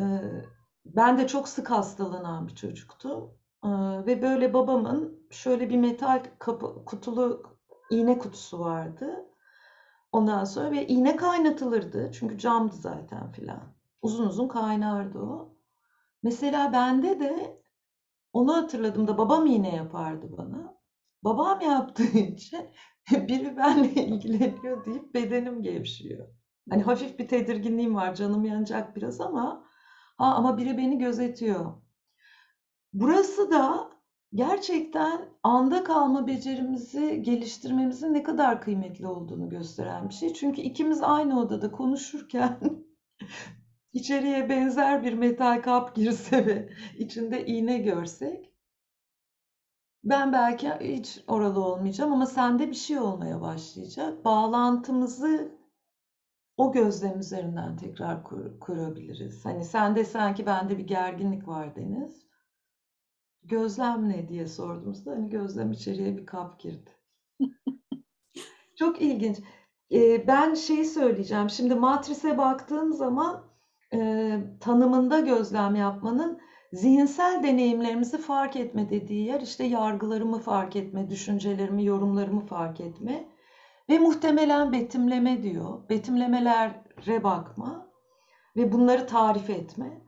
ben 0.86 1.18
de 1.18 1.28
çok 1.28 1.48
sık 1.48 1.72
hastalanan 1.72 2.48
bir 2.48 2.56
çocuktum. 2.56 3.34
Ee, 3.66 3.70
ve 4.06 4.22
böyle 4.22 4.54
babamın 4.54 5.28
şöyle 5.32 5.70
bir 5.70 5.78
metal 5.78 6.24
kapı, 6.40 6.86
kutulu 6.86 7.44
iğne 7.90 8.18
kutusu 8.18 8.60
vardı. 8.60 9.26
Ondan 10.12 10.44
sonra 10.44 10.72
ve 10.72 10.88
iğne 10.88 11.16
kaynatılırdı. 11.16 12.12
Çünkü 12.14 12.38
camdı 12.38 12.76
zaten 12.76 13.32
filan. 13.32 13.74
Uzun 14.02 14.28
uzun 14.28 14.48
kaynardı 14.48 15.20
o. 15.20 15.58
Mesela 16.24 16.74
bende 16.74 17.20
de 17.20 17.61
onu 18.34 18.54
hatırladım 18.54 19.08
da 19.08 19.18
babam 19.18 19.46
iğne 19.46 19.76
yapardı 19.76 20.38
bana. 20.38 20.78
Babam 21.24 21.62
yaptığı 21.62 22.04
için 22.18 22.70
biri 23.12 23.58
benimle 23.58 24.06
ilgileniyor 24.06 24.86
deyip 24.86 25.14
bedenim 25.14 25.62
gevşiyor. 25.62 26.28
Hani 26.70 26.84
hafif 26.84 27.20
bir 27.20 27.28
tedirginliğim 27.28 27.96
var, 27.96 28.16
canım 28.16 28.46
yanacak 28.46 28.96
biraz 28.96 29.22
ama 29.22 29.66
ha 30.18 30.26
ama 30.36 30.58
biri 30.58 30.78
beni 30.78 30.98
gözetiyor. 30.98 31.82
Burası 32.94 33.52
da 33.52 33.92
gerçekten 34.34 35.30
anda 35.44 35.84
kalma 35.84 36.28
becerimizi 36.28 37.22
geliştirmemizin 37.22 38.14
ne 38.14 38.24
kadar 38.24 38.62
kıymetli 38.62 39.08
olduğunu 39.08 39.50
gösteren 39.50 40.10
bir 40.10 40.14
şey. 40.14 40.34
Çünkü 40.34 40.62
ikimiz 40.62 41.04
aynı 41.04 41.40
odada 41.40 41.72
konuşurken 41.72 42.60
içeriye 43.94 44.50
benzer 44.50 45.04
bir 45.04 45.14
metal 45.14 45.62
kap 45.62 45.96
girse 45.96 46.46
ve 46.46 46.70
içinde 46.98 47.46
iğne 47.46 47.78
görsek 47.78 48.52
ben 50.04 50.34
belki 50.34 50.70
hiç 50.82 51.24
oralı 51.28 51.66
olmayacağım 51.66 52.14
ama 52.14 52.26
sende 52.26 52.70
bir 52.70 52.76
şey 52.76 53.00
olmaya 53.00 53.42
başlayacak. 53.42 54.26
Bağlantımızı 54.26 55.52
o 56.58 56.72
gözlem 56.72 57.20
üzerinden 57.20 57.78
tekrar 57.78 58.24
kur, 58.24 58.60
kurabiliriz. 58.60 59.46
Hani 59.46 59.66
sende 59.66 60.06
sanki 60.06 60.46
bende 60.46 60.78
bir 60.78 60.88
gerginlik 60.88 61.48
var 61.48 61.76
Deniz. 61.76 62.26
Gözlem 63.44 64.10
ne 64.10 64.28
diye 64.28 64.48
sorduğumuzda 64.48 65.12
hani 65.12 65.30
gözlem 65.30 65.72
içeriye 65.72 66.18
bir 66.18 66.26
kap 66.26 66.60
girdi. 66.60 66.90
Çok 68.76 69.02
ilginç. 69.02 69.38
Ee, 69.92 70.28
ben 70.28 70.54
şeyi 70.54 70.86
söyleyeceğim. 70.86 71.50
Şimdi 71.50 71.76
matrise 71.76 72.38
baktığım 72.38 72.94
zaman 72.94 73.51
e, 73.94 74.32
tanımında 74.60 75.20
gözlem 75.20 75.76
yapmanın 75.76 76.40
zihinsel 76.74 77.44
deneyimlerimizi 77.44 78.18
fark 78.18 78.56
etme 78.56 78.90
dediği 78.90 79.26
yer 79.26 79.42
işte 79.42 79.64
yargılarımı 79.64 80.40
fark 80.40 80.76
etme, 80.76 81.10
düşüncelerimi, 81.10 81.86
yorumlarımı 81.86 82.46
fark 82.46 82.82
etme 82.82 83.28
ve 83.90 84.00
muhtemelen 84.00 84.72
betimleme 84.72 85.44
diyor. 85.44 85.90
Betimlemelere 85.90 87.24
bakma 87.24 87.88
ve 88.56 88.72
bunları 88.72 89.08
tarif 89.08 89.50
etme 89.50 90.02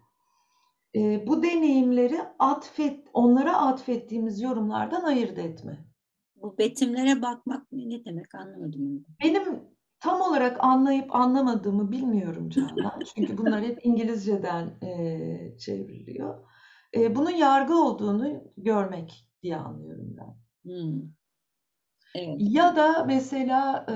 e, 0.95 1.27
bu 1.27 1.43
deneyimleri 1.43 2.21
atfet, 2.39 3.07
onlara 3.13 3.57
atfettiğimiz 3.57 4.41
yorumlardan 4.41 5.03
ayırt 5.03 5.37
etme. 5.37 5.85
Bu 6.35 6.57
betimlere 6.57 7.21
bakmak 7.21 7.71
ne 7.71 8.05
demek 8.05 8.35
anlamadım. 8.35 9.05
Benim 9.23 9.73
tam 10.03 10.22
olarak 10.22 10.63
anlayıp 10.63 11.15
anlamadığımı 11.15 11.91
bilmiyorum 11.91 12.50
Canan. 12.50 13.00
Çünkü 13.15 13.38
bunlar 13.38 13.62
hep 13.62 13.86
İngilizceden 13.86 14.65
e, 14.83 15.57
çevriliyor. 15.57 16.39
E, 16.95 17.15
bunun 17.15 17.29
yargı 17.29 17.75
olduğunu 17.75 18.43
görmek 18.57 19.29
diye 19.43 19.57
anlıyorum 19.57 20.17
ben. 20.17 20.36
Hmm. 20.63 21.01
Evet. 22.15 22.36
Ya 22.39 22.75
da 22.75 23.03
mesela 23.07 23.86
e, 23.89 23.95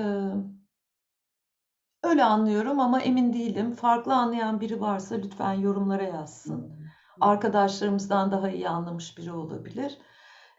öyle 2.08 2.24
anlıyorum 2.24 2.80
ama 2.80 3.00
emin 3.00 3.32
değilim. 3.32 3.72
Farklı 3.72 4.14
anlayan 4.14 4.60
biri 4.60 4.80
varsa 4.80 5.14
lütfen 5.14 5.52
yorumlara 5.52 6.04
yazsın. 6.04 6.58
Hmm 6.58 6.78
arkadaşlarımızdan 7.20 8.30
daha 8.30 8.50
iyi 8.50 8.68
anlamış 8.68 9.18
biri 9.18 9.32
olabilir. 9.32 9.98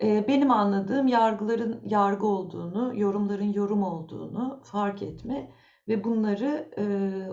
Benim 0.02 0.52
anladığım 0.52 1.08
yargıların 1.08 1.82
yargı 1.84 2.28
olduğunu, 2.28 2.92
yorumların 2.96 3.54
yorum 3.54 3.84
olduğunu 3.84 4.60
fark 4.64 5.02
etme 5.02 5.52
ve 5.88 6.04
bunları 6.04 6.70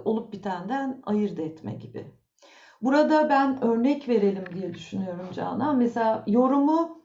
olup 0.05 0.33
bitenden 0.33 1.03
ayırt 1.07 1.39
etme 1.39 1.75
gibi. 1.75 2.07
Burada 2.83 3.29
ben 3.29 3.65
örnek 3.65 4.09
verelim 4.09 4.45
diye 4.55 4.75
düşünüyorum 4.75 5.27
Canan. 5.35 5.77
Mesela 5.77 6.25
yorumu 6.27 7.03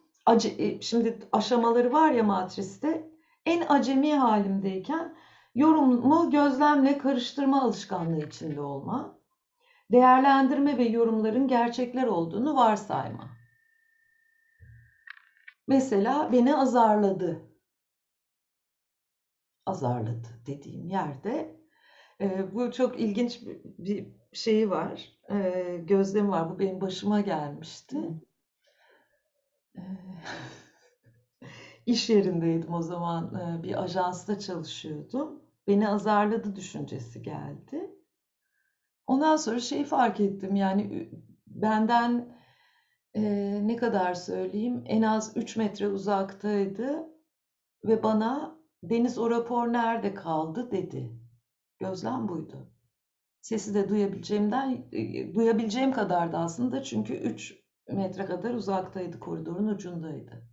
e, 0.58 0.82
şimdi 0.82 1.20
aşamaları 1.32 1.94
var 1.94 2.12
ya 2.12 2.24
matriste 2.24 3.12
en 3.46 3.63
acemi 3.70 4.15
halimdeyken 4.15 5.15
yorumu 5.56 6.30
gözlemle 6.30 6.98
karıştırma 6.98 7.62
alışkanlığı 7.62 8.25
içinde 8.25 8.62
olma 8.62 9.18
değerlendirme 9.91 10.77
ve 10.77 10.84
yorumların 10.84 11.48
gerçekler 11.48 12.08
olduğunu 12.08 12.56
varsayma. 12.56 13.31
Mesela 15.68 16.32
beni 16.32 16.56
azarladı. 16.56 17.41
Azarladı 19.65 20.27
dediğim 20.46 20.88
yerde 20.89 21.60
e, 22.22 22.56
bu 22.56 22.72
çok 22.72 23.00
ilginç 23.00 23.41
bir 23.80 24.08
şeyi 24.34 24.70
var. 24.70 25.13
E, 25.32 25.77
gözlemi 25.88 26.30
var. 26.30 26.50
Bu 26.50 26.60
benim 26.60 26.82
başıma 26.82 27.22
gelmişti. 27.22 27.98
E, 29.75 29.82
iş 31.86 32.10
yerindeydim 32.10 32.74
o 32.74 32.82
zaman. 32.82 33.36
E, 33.36 33.63
bir 33.63 33.84
ajansta 33.84 34.39
çalışıyordum. 34.39 35.41
Beni 35.68 35.89
azarladı 35.89 36.56
düşüncesi 36.56 37.22
geldi. 37.22 37.91
Ondan 39.08 39.36
sonra 39.36 39.60
şeyi 39.60 39.84
fark 39.86 40.20
ettim 40.20 40.56
yani 40.56 41.10
benden 41.48 42.36
e, 43.15 43.22
ne 43.68 43.75
kadar 43.75 44.13
söyleyeyim 44.13 44.84
en 44.86 45.01
az 45.01 45.38
3 45.38 45.56
metre 45.56 45.88
uzaktaydı 45.88 47.10
ve 47.86 48.03
bana 48.03 48.62
Deniz 48.84 49.18
o 49.18 49.30
rapor 49.30 49.74
nerede 49.74 50.13
kaldı 50.13 50.72
dedi. 50.72 51.12
Gözlem 51.80 52.27
buydu. 52.27 52.72
Sesi 53.41 53.74
de 53.74 53.89
duyabileceğimden 53.89 54.88
e, 54.91 55.34
duyabileceğim 55.34 55.91
kadardı 55.91 56.38
aslında 56.38 56.84
çünkü 56.84 57.13
3 57.13 57.56
metre 57.89 58.25
kadar 58.25 58.53
uzaktaydı 58.53 59.20
koridorun 59.20 59.68
ucundaydı. 59.68 60.48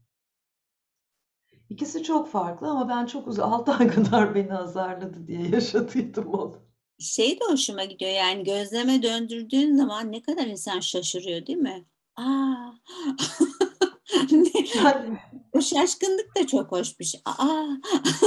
İkisi 1.68 2.02
çok 2.02 2.28
farklı 2.28 2.70
ama 2.70 2.88
ben 2.88 3.06
çok 3.06 3.28
uzak 3.28 3.46
6 3.52 3.72
ay 3.72 3.88
kadar 3.88 4.34
beni 4.34 4.54
azarladı 4.54 5.26
diye 5.26 5.48
yaşadıydım 5.48 6.26
onu 6.26 6.68
şey 6.98 7.40
de 7.40 7.44
hoşuma 7.44 7.84
gidiyor 7.84 8.10
yani 8.10 8.44
gözleme 8.44 9.02
döndürdüğün 9.02 9.76
zaman 9.76 10.12
ne 10.12 10.22
kadar 10.22 10.46
insan 10.46 10.80
şaşırıyor 10.80 11.46
değil 11.46 11.58
mi? 11.58 11.86
Aa. 12.18 12.72
o 15.52 15.60
şaşkınlık 15.60 16.36
da 16.36 16.46
çok 16.46 16.72
hoş 16.72 17.00
bir 17.00 17.04
şey. 17.04 17.20
Aa. 17.24 17.66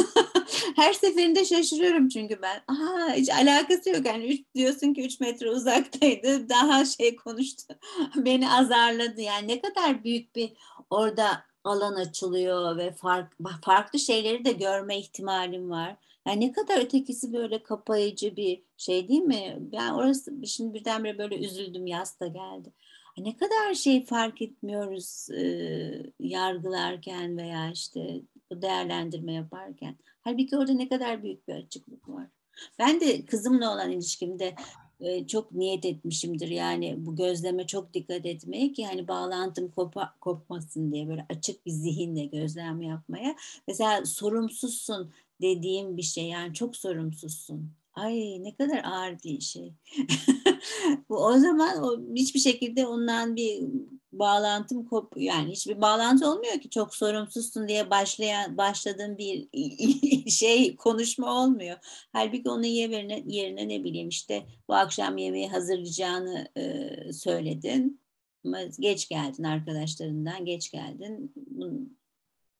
Her 0.75 0.93
seferinde 0.93 1.45
şaşırıyorum 1.45 2.10
çünkü 2.10 2.41
ben. 2.41 2.63
Aa, 2.67 3.13
hiç 3.13 3.29
alakası 3.29 3.89
yok. 3.89 4.05
Yani 4.05 4.25
üç, 4.25 4.41
diyorsun 4.55 4.93
ki 4.93 5.05
3 5.05 5.19
metre 5.19 5.50
uzaktaydı. 5.50 6.50
Daha 6.50 6.86
şey 6.86 7.15
konuştu. 7.15 7.74
Beni 8.15 8.51
azarladı. 8.51 9.21
Yani 9.21 9.48
ne 9.48 9.62
kadar 9.62 10.03
büyük 10.03 10.36
bir 10.36 10.53
orada 10.89 11.43
alan 11.63 11.95
açılıyor 11.95 12.77
ve 12.77 12.91
fark, 12.93 13.33
farklı 13.62 14.00
şeyleri 14.00 14.45
de 14.45 14.51
görme 14.51 15.00
ihtimalim 15.00 15.69
var. 15.69 15.95
Yani 16.27 16.48
ne 16.48 16.51
kadar 16.51 16.79
ötekisi 16.79 17.33
böyle 17.33 17.63
kapayıcı 17.63 18.36
bir 18.36 18.63
şey 18.77 19.07
değil 19.07 19.21
mi? 19.21 19.57
Ben 19.60 19.91
orası 19.91 20.31
şimdi 20.48 20.74
birdenbire 20.74 21.17
böyle 21.17 21.36
üzüldüm 21.36 21.88
yaz 21.88 22.19
da 22.19 22.27
geldi. 22.27 22.74
Ne 23.17 23.37
kadar 23.37 23.73
şey 23.73 24.05
fark 24.05 24.41
etmiyoruz 24.41 25.29
e, 25.29 25.43
yargılarken 26.19 27.37
veya 27.37 27.71
işte 27.71 28.21
bu 28.51 28.61
değerlendirme 28.61 29.33
yaparken. 29.33 29.97
Halbuki 30.21 30.57
orada 30.57 30.73
ne 30.73 30.89
kadar 30.89 31.23
büyük 31.23 31.47
bir 31.47 31.53
açıklık 31.53 32.09
var. 32.09 32.27
Ben 32.79 32.99
de 32.99 33.25
kızımla 33.25 33.73
olan 33.73 33.91
ilişkimde 33.91 34.55
e, 34.99 35.27
çok 35.27 35.51
niyet 35.51 35.85
etmişimdir 35.85 36.47
yani 36.47 36.95
bu 36.97 37.15
gözleme 37.15 37.67
çok 37.67 37.93
dikkat 37.93 38.25
etmeye 38.25 38.73
ki 38.73 38.85
hani 38.85 39.07
bağlantım 39.07 39.71
kopa, 39.71 40.15
kopmasın 40.21 40.91
diye 40.91 41.07
böyle 41.07 41.25
açık 41.29 41.65
bir 41.65 41.71
zihinle 41.71 42.25
gözlem 42.25 42.81
yapmaya. 42.81 43.35
Mesela 43.67 44.05
sorumsuzsun 44.05 45.11
dediğim 45.41 45.97
bir 45.97 46.01
şey 46.01 46.25
yani 46.25 46.53
çok 46.53 46.75
sorumsuzsun. 46.75 47.71
Ay 47.93 48.43
ne 48.43 48.55
kadar 48.55 48.83
ağır 48.83 49.24
bir 49.24 49.39
şey. 49.39 49.74
bu 51.10 51.25
o 51.25 51.38
zaman 51.38 51.83
o 51.83 52.15
hiçbir 52.15 52.39
şekilde 52.39 52.88
ondan 52.88 53.36
bir 53.36 53.63
bağlantım 54.12 54.86
kop 54.86 55.13
yani 55.17 55.51
hiçbir 55.51 55.81
bağlantı 55.81 56.31
olmuyor 56.31 56.60
ki 56.60 56.69
çok 56.69 56.95
sorumsuzsun 56.95 57.67
diye 57.67 57.89
başlayan 57.89 58.57
başladığım 58.57 59.17
bir 59.17 59.48
şey 60.31 60.75
konuşma 60.75 61.43
olmuyor. 61.43 61.77
Halbuki 62.13 62.50
onun 62.50 62.63
yerine 62.63 63.24
yerine 63.27 63.69
ne 63.69 63.83
bileyim 63.83 64.10
işte 64.10 64.45
bu 64.67 64.74
akşam 64.74 65.17
yemeği 65.17 65.50
hazırlayacağını 65.50 66.48
e, 66.57 67.13
söyledin. 67.13 68.01
Ama 68.45 68.63
geç 68.79 69.10
geldin 69.10 69.43
arkadaşlarından 69.43 70.45
geç 70.45 70.71
geldin. 70.71 71.33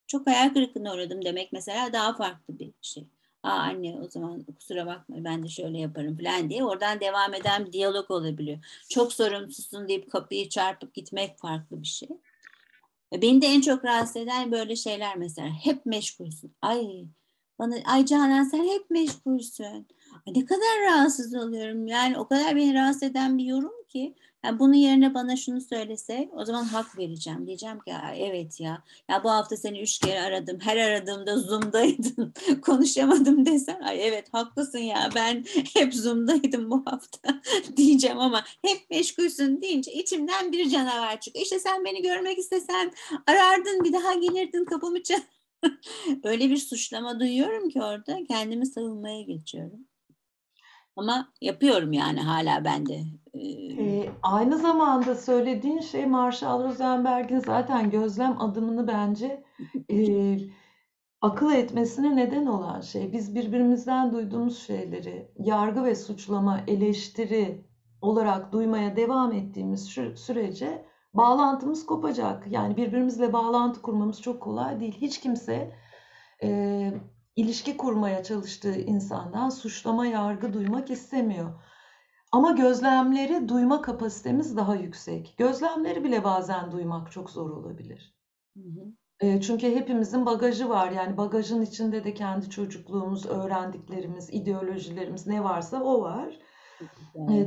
Çok 0.08 0.28
hayal 0.28 0.54
kırıklığına 0.54 0.94
uğradım 0.94 1.26
demek 1.26 1.54
mesela 1.54 1.94
daha 1.94 2.16
farklı 2.16 2.60
bir 2.60 2.74
şey. 2.82 3.08
Aa 3.44 3.50
anne 3.50 4.00
o 4.02 4.10
zaman 4.10 4.44
kusura 4.44 4.86
bakma 4.86 5.16
ben 5.24 5.44
de 5.44 5.48
şöyle 5.48 5.78
yaparım 5.78 6.18
falan 6.18 6.50
diye 6.50 6.64
oradan 6.64 7.00
devam 7.00 7.34
eden 7.34 7.66
bir 7.66 7.74
diyalog 7.74 8.12
olabiliyor. 8.12 8.60
Çok 8.90 9.14
sorumsuzsun 9.14 9.88
deyip 9.88 10.12
kapıyı 10.12 10.50
çarpıp 10.50 10.94
gitmek 10.94 11.38
farklı 11.38 11.82
bir 11.82 11.88
şey. 11.88 12.10
Beni 13.14 13.42
de 13.42 13.48
en 13.48 13.62
çok 13.62 13.86
rahatsız 13.86 14.16
eden 14.16 14.52
böyle 14.52 14.76
şeyler 14.76 15.18
mesela. 15.18 15.48
Hep 15.64 15.86
meşgulsün. 15.86 16.56
Ay 16.62 17.06
bana 17.60 17.76
ay 17.86 18.06
Canan 18.06 18.44
sen 18.44 18.64
hep 18.64 18.90
meşgulsün. 18.90 19.88
Ne 20.28 20.46
kadar 20.46 20.82
rahatsız 20.86 21.36
oluyorum. 21.36 21.88
Yani 21.88 22.18
o 22.20 22.28
kadar 22.28 22.56
beni 22.56 22.74
rahatsız 22.74 23.04
eden 23.04 23.38
bir 23.38 23.44
yorum 23.44 23.84
ki 23.90 24.16
yani 24.46 24.60
bunun 24.60 24.74
yerine 24.74 25.14
bana 25.14 25.36
şunu 25.36 25.62
söylese 25.62 26.30
o 26.34 26.46
zaman 26.46 26.64
hak 26.64 26.98
vereceğim. 26.98 27.48
Diyeceğim 27.48 27.80
ki 27.80 27.94
evet 28.18 28.60
ya. 28.60 28.84
Ya 29.10 29.24
bu 29.24 29.30
hafta 29.30 29.58
seni 29.58 29.82
üç 29.82 30.00
kere 30.00 30.22
aradım. 30.22 30.60
Her 30.60 30.78
aradığımda 30.78 31.38
Zoom'daydın. 31.38 32.34
Konuşamadım 32.62 33.46
desen. 33.46 33.82
Ay 33.82 34.08
evet 34.08 34.34
haklısın 34.34 34.80
ya. 34.80 35.10
Ben 35.16 35.46
hep 35.74 35.94
Zoom'daydım 35.94 36.72
bu 36.72 36.84
hafta 36.86 37.42
diyeceğim 37.78 38.20
ama 38.20 38.44
hep 38.66 38.90
meşgulsün 38.90 39.62
deyince 39.62 39.94
içimden 39.94 40.52
bir 40.52 40.70
canavar 40.70 41.20
çıkıyor. 41.22 41.44
İşte 41.46 41.60
sen 41.60 41.86
beni 41.86 42.02
görmek 42.02 42.38
istesen 42.38 42.92
arardın 43.28 43.84
bir 43.84 43.94
daha 43.94 44.14
gelirdin 44.14 44.66
kapımı 44.66 45.04
çal. 45.04 45.20
Öyle 46.24 46.50
bir 46.50 46.58
suçlama 46.58 47.20
duyuyorum 47.20 47.70
ki 47.70 47.82
orada 47.82 48.20
kendimi 48.28 48.66
savunmaya 48.66 49.22
geçiyorum. 49.22 49.91
Ama 50.96 51.28
yapıyorum 51.42 51.94
yani 51.94 52.20
hala 52.20 52.66
ben 52.66 52.86
de. 52.86 53.04
Ee, 53.80 54.10
aynı 54.24 54.58
zamanda 54.58 55.16
söylediğin 55.16 55.80
şey 55.80 56.06
Marshall 56.06 56.64
Rosenberg'in 56.64 57.40
zaten 57.40 57.90
gözlem 57.90 58.42
adımını 58.42 58.88
bence 58.88 59.44
e, 59.92 60.38
akıl 61.22 61.52
etmesine 61.52 62.16
neden 62.16 62.46
olan 62.46 62.82
şey. 62.82 63.14
Biz 63.14 63.36
birbirimizden 63.36 64.12
duyduğumuz 64.12 64.60
şeyleri 64.60 65.32
yargı 65.40 65.84
ve 65.84 65.96
suçlama, 65.96 66.62
eleştiri 66.68 67.66
olarak 68.02 68.54
duymaya 68.54 68.96
devam 68.96 69.32
ettiğimiz 69.32 69.86
sürece 70.16 70.86
bağlantımız 71.14 71.86
kopacak. 71.86 72.48
Yani 72.48 72.78
birbirimizle 72.78 73.34
bağlantı 73.34 73.82
kurmamız 73.82 74.22
çok 74.22 74.42
kolay 74.42 74.80
değil. 74.80 74.98
Hiç 75.02 75.20
kimse 75.20 75.76
e, 76.44 76.92
ilişki 77.36 77.78
kurmaya 77.78 78.24
çalıştığı 78.24 78.76
insandan 78.80 79.50
suçlama, 79.50 80.06
yargı 80.06 80.54
duymak 80.54 80.92
istemiyor. 80.92 81.64
Ama 82.32 82.52
gözlemleri 82.52 83.50
duyma 83.50 83.82
kapasitemiz 83.82 84.58
daha 84.58 84.76
yüksek. 84.76 85.36
Gözlemleri 85.38 86.04
bile 86.04 86.24
bazen 86.24 86.72
duymak 86.72 87.12
çok 87.12 87.30
zor 87.30 87.50
olabilir. 87.50 88.16
Hı 88.58 88.64
hı. 88.64 89.42
Çünkü 89.42 89.76
hepimizin 89.76 90.26
bagajı 90.26 90.70
var. 90.70 90.92
Yani 90.92 91.18
bagajın 91.18 91.62
içinde 91.62 92.04
de 92.04 92.14
kendi 92.14 92.50
çocukluğumuz, 92.50 93.26
öğrendiklerimiz, 93.26 94.30
ideolojilerimiz 94.34 95.28
ne 95.28 95.44
varsa 95.44 95.84
o 95.84 96.02
var. 96.02 96.40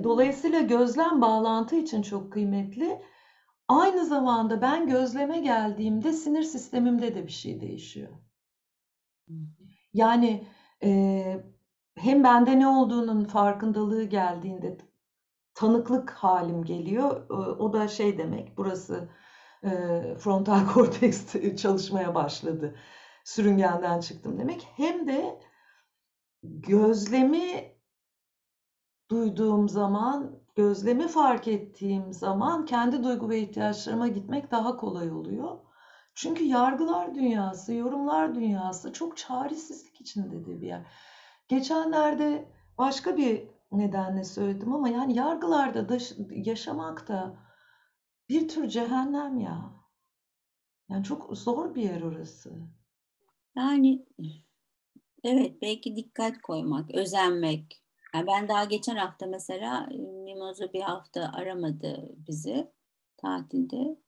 Dolayısıyla 0.04 0.60
gözlem 0.60 1.20
bağlantı 1.20 1.76
için 1.76 2.02
çok 2.02 2.32
kıymetli. 2.32 3.02
Aynı 3.68 4.06
zamanda 4.06 4.60
ben 4.60 4.86
gözleme 4.86 5.40
geldiğimde 5.40 6.12
sinir 6.12 6.42
sistemimde 6.42 7.14
de 7.14 7.26
bir 7.26 7.32
şey 7.32 7.60
değişiyor. 7.60 8.10
Yani 9.94 10.46
e, 10.82 11.44
hem 11.96 12.24
bende 12.24 12.58
ne 12.58 12.68
olduğunun 12.68 13.24
farkındalığı 13.24 14.04
geldiğinde 14.04 14.78
tanıklık 15.54 16.10
halim 16.10 16.64
geliyor. 16.64 17.30
O 17.58 17.72
da 17.72 17.88
şey 17.88 18.18
demek, 18.18 18.58
burası 18.58 19.08
frontal 20.18 20.66
korteks 20.74 21.34
çalışmaya 21.56 22.14
başladı. 22.14 22.76
Sürüngenden 23.24 24.00
çıktım 24.00 24.38
demek. 24.38 24.68
Hem 24.76 25.06
de 25.08 25.40
gözlemi 26.42 27.74
duyduğum 29.10 29.68
zaman, 29.68 30.30
gözlemi 30.54 31.08
fark 31.08 31.48
ettiğim 31.48 32.12
zaman 32.12 32.64
kendi 32.64 33.04
duygu 33.04 33.28
ve 33.28 33.38
ihtiyaçlarıma 33.40 34.08
gitmek 34.08 34.50
daha 34.50 34.76
kolay 34.76 35.10
oluyor. 35.12 35.58
Çünkü 36.14 36.44
yargılar 36.44 37.14
dünyası, 37.14 37.74
yorumlar 37.74 38.34
dünyası 38.34 38.92
çok 38.92 39.16
çaresizlik 39.16 40.00
içinde 40.00 40.46
de 40.46 40.60
bir 40.60 40.66
yer. 40.66 40.86
Geçenlerde 41.48 42.48
başka 42.78 43.16
bir 43.16 43.48
nedenle 43.72 44.24
söyledim 44.24 44.72
ama 44.72 44.88
yani 44.88 45.16
yargılarda 45.16 45.88
da 45.88 45.98
yaşamak 46.30 47.08
da 47.08 47.36
bir 48.28 48.48
tür 48.48 48.68
cehennem 48.68 49.38
ya. 49.38 49.72
Yani 50.88 51.04
çok 51.04 51.36
zor 51.36 51.74
bir 51.74 51.82
yer 51.82 52.02
orası. 52.02 52.52
Yani 53.56 54.06
evet 55.24 55.62
belki 55.62 55.96
dikkat 55.96 56.42
koymak, 56.42 56.90
özenmek. 56.94 57.82
Yani 58.14 58.26
ben 58.26 58.48
daha 58.48 58.64
geçen 58.64 58.96
hafta 58.96 59.26
mesela 59.26 59.86
Mimozo 60.24 60.72
bir 60.72 60.80
hafta 60.80 61.32
aramadı 61.34 62.14
bizi 62.28 62.72
tatilde. 63.16 64.03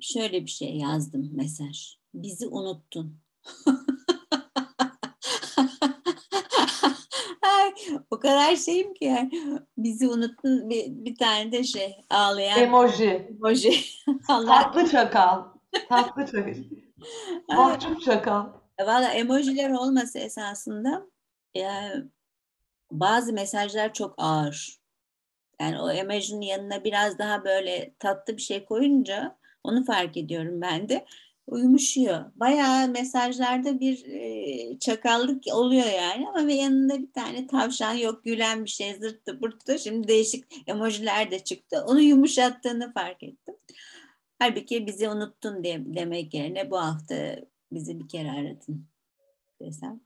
Şöyle 0.00 0.44
bir 0.44 0.50
şey 0.50 0.76
yazdım 0.76 1.30
mesaj. 1.32 1.96
Bizi 2.14 2.48
unuttun. 2.48 3.20
o 8.10 8.18
kadar 8.18 8.56
şeyim 8.56 8.94
ki 8.94 9.04
yani 9.04 9.30
bizi 9.78 10.08
unuttun 10.08 10.70
bir, 10.70 10.86
bir 10.88 11.16
tane 11.16 11.52
de 11.52 11.64
şey 11.64 11.96
ağlayan 12.10 12.60
emoji. 12.62 13.28
Emoji. 13.30 13.72
Allah. 14.28 14.62
Tatlı 14.62 14.90
çakal. 14.90 15.44
Tatlı 15.88 16.26
çakal. 16.26 16.54
Mahcup 17.48 18.02
çakal. 18.02 18.46
Valla 18.80 19.12
emojiler 19.12 19.70
olmasa 19.70 20.18
esasında 20.18 21.06
yani 21.54 22.04
bazı 22.90 23.32
mesajlar 23.32 23.92
çok 23.92 24.14
ağır. 24.18 24.80
Yani 25.60 25.80
o 25.80 25.90
emojinin 25.90 26.46
yanına 26.46 26.84
biraz 26.84 27.18
daha 27.18 27.44
böyle 27.44 27.94
tatlı 27.98 28.36
bir 28.36 28.42
şey 28.42 28.64
koyunca 28.64 29.39
onu 29.64 29.84
fark 29.84 30.16
ediyorum 30.16 30.60
ben 30.60 30.88
de 30.88 31.06
yumuşuyor. 31.52 32.24
Bayağı 32.36 32.88
mesajlarda 32.88 33.80
bir 33.80 34.04
e, 34.06 34.78
çakallık 34.78 35.44
oluyor 35.54 35.86
yani 35.86 36.28
ama 36.28 36.46
ve 36.46 36.54
yanında 36.54 36.98
bir 36.98 37.12
tane 37.12 37.46
tavşan 37.46 37.92
yok 37.94 38.24
gülen 38.24 38.64
bir 38.64 38.70
şey 38.70 38.94
zırttı 38.94 39.40
burttı. 39.40 39.78
Şimdi 39.78 40.08
değişik 40.08 40.68
emojiler 40.68 41.30
de 41.30 41.38
çıktı. 41.38 41.84
Onu 41.86 42.00
yumuşattığını 42.00 42.92
fark 42.92 43.22
ettim. 43.22 43.54
Halbuki 44.38 44.86
bizi 44.86 45.08
unuttun 45.08 45.64
diye, 45.64 45.82
demek 45.86 46.34
yerine 46.34 46.70
bu 46.70 46.78
hafta 46.78 47.36
bizi 47.72 48.00
bir 48.00 48.08
kere 48.08 48.30
aradın 48.30 48.86
desem 49.60 50.00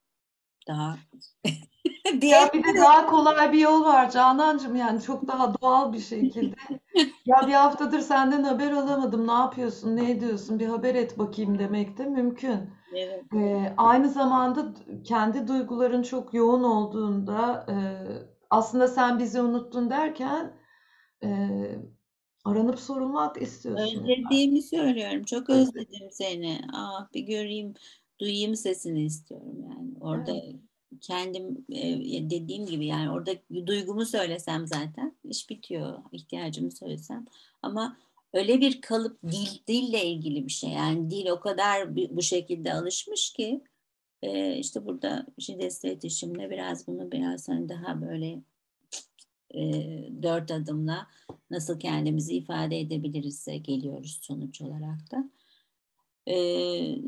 daha 0.66 0.96
ya 2.22 2.50
bir 2.54 2.64
de 2.64 2.78
daha 2.78 3.06
kolay 3.06 3.52
bir 3.52 3.58
yol 3.58 3.84
var 3.84 4.10
Canancığım 4.10 4.76
yani 4.76 5.02
çok 5.02 5.28
daha 5.28 5.54
doğal 5.60 5.92
bir 5.92 6.00
şekilde. 6.00 6.56
ya 7.26 7.36
bir 7.46 7.52
haftadır 7.52 8.00
senden 8.00 8.42
haber 8.42 8.70
alamadım. 8.70 9.26
Ne 9.26 9.32
yapıyorsun? 9.32 9.96
Ne 9.96 10.10
ediyorsun? 10.10 10.58
Bir 10.58 10.66
haber 10.66 10.94
et 10.94 11.18
bakayım 11.18 11.58
demek 11.58 11.98
de 11.98 12.04
mümkün. 12.04 12.70
Evet. 12.94 13.24
Ee, 13.34 13.74
aynı 13.76 14.08
zamanda 14.08 14.74
kendi 15.04 15.48
duyguların 15.48 16.02
çok 16.02 16.34
yoğun 16.34 16.62
olduğunda 16.62 17.66
e, 17.68 17.76
aslında 18.50 18.88
sen 18.88 19.18
bizi 19.18 19.40
unuttun 19.40 19.90
derken 19.90 20.52
e, 21.22 21.28
aranıp 22.44 22.78
sorulmak 22.78 23.42
istiyorsun. 23.42 24.04
Özlediğimi 24.04 24.62
söylüyorum. 24.62 25.24
Çok 25.24 25.50
özledim 25.50 26.08
seni. 26.10 26.60
Ah 26.74 27.12
bir 27.14 27.20
göreyim, 27.20 27.74
duyayım 28.20 28.56
sesini 28.56 29.04
istiyorum 29.04 29.64
yani. 29.70 29.90
Orada 30.00 30.32
evet 30.32 30.54
kendim 31.00 31.64
e, 31.72 32.30
dediğim 32.30 32.66
gibi 32.66 32.86
yani 32.86 33.10
orada 33.10 33.30
duygumu 33.66 34.06
söylesem 34.06 34.66
zaten 34.66 35.16
iş 35.24 35.50
bitiyor 35.50 35.98
ihtiyacımı 36.12 36.70
söylesem 36.70 37.26
ama 37.62 37.96
öyle 38.32 38.60
bir 38.60 38.80
kalıp 38.80 39.22
dil 39.22 39.66
dille 39.68 40.06
ilgili 40.06 40.46
bir 40.46 40.52
şey. 40.52 40.70
Yani 40.70 41.10
dil 41.10 41.26
o 41.26 41.40
kadar 41.40 41.96
bu 41.96 42.22
şekilde 42.22 42.74
alışmış 42.74 43.32
ki 43.32 43.60
e, 44.22 44.56
işte 44.56 44.86
burada 44.86 45.26
şiddetli 45.38 45.88
iletişimle 45.88 46.50
biraz 46.50 46.86
bunu 46.86 47.12
biraz 47.12 47.48
hani 47.48 47.68
daha 47.68 48.02
böyle 48.02 48.42
e, 49.54 49.62
dört 50.22 50.50
adımla 50.50 51.06
nasıl 51.50 51.80
kendimizi 51.80 52.34
ifade 52.34 52.80
edebilirizse 52.80 53.56
geliyoruz 53.56 54.18
sonuç 54.22 54.60
olarak 54.62 55.10
da. 55.12 55.30
E, 56.26 56.36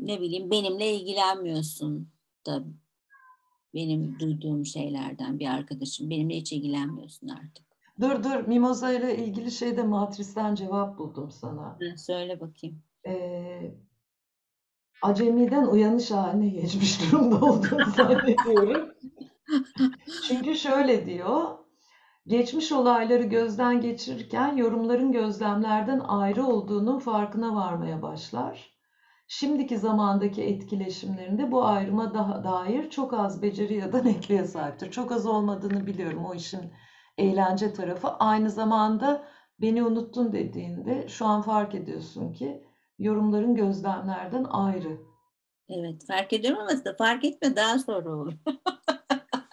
ne 0.05 0.21
bileyim 0.21 0.51
benimle 0.51 0.95
ilgilenmiyorsun 0.95 2.09
da 2.45 2.63
benim 3.73 4.19
duyduğum 4.19 4.65
şeylerden 4.65 5.39
bir 5.39 5.47
arkadaşım 5.47 6.09
benimle 6.09 6.35
hiç 6.35 6.53
ilgilenmiyorsun 6.53 7.27
artık. 7.27 7.65
Dur 8.01 8.23
dur 8.23 8.47
Mimoza 8.47 8.91
ile 8.91 9.17
ilgili 9.17 9.51
şeyde 9.51 9.83
Matris'ten 9.83 10.55
cevap 10.55 10.97
buldum 10.97 11.31
sana. 11.31 11.79
Söyle 11.97 12.39
bakayım. 12.39 12.83
Ee, 13.07 13.75
acemiden 15.01 15.67
uyanış 15.67 16.11
haline 16.11 16.49
geçmiş 16.49 17.01
durumda 17.11 17.45
olduğunu 17.45 17.91
zannediyorum. 17.95 18.93
Çünkü 20.27 20.55
şöyle 20.55 21.05
diyor, 21.05 21.57
geçmiş 22.27 22.71
olayları 22.71 23.23
gözden 23.23 23.81
geçirirken 23.81 24.55
yorumların 24.55 25.11
gözlemlerden 25.11 25.99
ayrı 25.99 26.45
olduğunun 26.45 26.99
farkına 26.99 27.55
varmaya 27.55 28.01
başlar. 28.01 28.76
Şimdiki 29.27 29.77
zamandaki 29.77 30.43
etkileşimlerinde 30.43 31.51
bu 31.51 31.65
ayrıma 31.65 32.13
daha 32.13 32.43
dair 32.43 32.89
çok 32.89 33.13
az 33.13 33.41
beceri 33.41 33.73
ya 33.73 33.93
da 33.93 34.01
netliğe 34.03 34.45
sahiptir. 34.45 34.91
Çok 34.91 35.11
az 35.11 35.25
olmadığını 35.25 35.87
biliyorum 35.87 36.25
o 36.25 36.33
işin 36.33 36.73
eğlence 37.17 37.73
tarafı. 37.73 38.07
Aynı 38.07 38.49
zamanda 38.49 39.27
beni 39.61 39.83
unuttun 39.83 40.33
dediğinde 40.33 41.07
şu 41.07 41.25
an 41.25 41.41
fark 41.41 41.75
ediyorsun 41.75 42.33
ki 42.33 42.63
yorumların 42.99 43.55
gözlemlerden 43.55 44.43
ayrı. 44.43 44.97
Evet 45.69 46.07
fark 46.07 46.33
ediyorum 46.33 46.59
ama 46.61 46.85
da 46.85 46.95
fark 46.95 47.25
etme 47.25 47.55
daha 47.55 47.79
sonra 47.79 48.15
olur. 48.15 48.33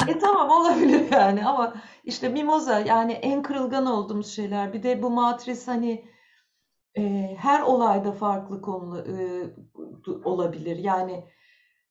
E 0.08 0.18
tamam 0.18 0.50
olabilir 0.50 1.12
yani 1.12 1.46
ama 1.46 1.74
işte 2.04 2.28
mimoza 2.28 2.80
yani 2.80 3.12
en 3.12 3.42
kırılgan 3.42 3.86
olduğumuz 3.86 4.26
şeyler. 4.26 4.72
Bir 4.72 4.82
de 4.82 5.02
bu 5.02 5.10
matris 5.10 5.68
hani 5.68 6.04
e, 6.98 7.36
her 7.38 7.60
olayda 7.62 8.12
farklı 8.12 8.62
konu 8.62 8.98
e, 8.98 9.14
olabilir. 10.24 10.76
Yani 10.76 11.24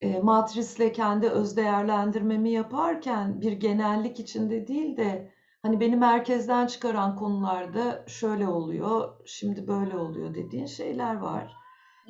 e, 0.00 0.18
matrisle 0.20 0.92
kendi 0.92 1.28
öz 1.28 1.56
değerlendirmemi 1.56 2.50
yaparken 2.50 3.40
bir 3.40 3.52
genellik 3.52 4.20
içinde 4.20 4.66
değil 4.66 4.96
de 4.96 5.32
hani 5.62 5.80
beni 5.80 5.96
merkezden 5.96 6.66
çıkaran 6.66 7.16
konularda 7.16 8.04
şöyle 8.08 8.48
oluyor, 8.48 9.12
şimdi 9.26 9.68
böyle 9.68 9.96
oluyor 9.96 10.34
dediğin 10.34 10.66
şeyler 10.66 11.14
var. 11.16 11.54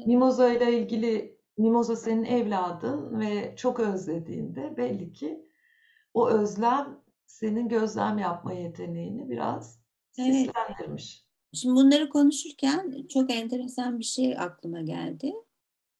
Mimoza 0.06 0.52
ile 0.52 0.78
ilgili 0.78 1.38
Mimoza 1.58 1.96
senin 1.96 2.24
evladın 2.24 3.20
ve 3.20 3.56
çok 3.56 3.80
özlediğinde 3.80 4.76
belli 4.76 5.12
ki 5.12 5.48
o 6.14 6.28
özlem 6.28 7.00
senin 7.26 7.68
gözlem 7.68 8.18
yapma 8.18 8.52
yeteneğini 8.52 9.30
biraz 9.30 9.80
Evet. 10.18 10.34
sislendirmiş. 10.34 11.23
Şimdi 11.54 11.74
bunları 11.74 12.08
konuşurken 12.08 13.06
çok 13.08 13.32
enteresan 13.32 13.98
bir 13.98 14.04
şey 14.04 14.38
aklıma 14.38 14.80
geldi. 14.80 15.32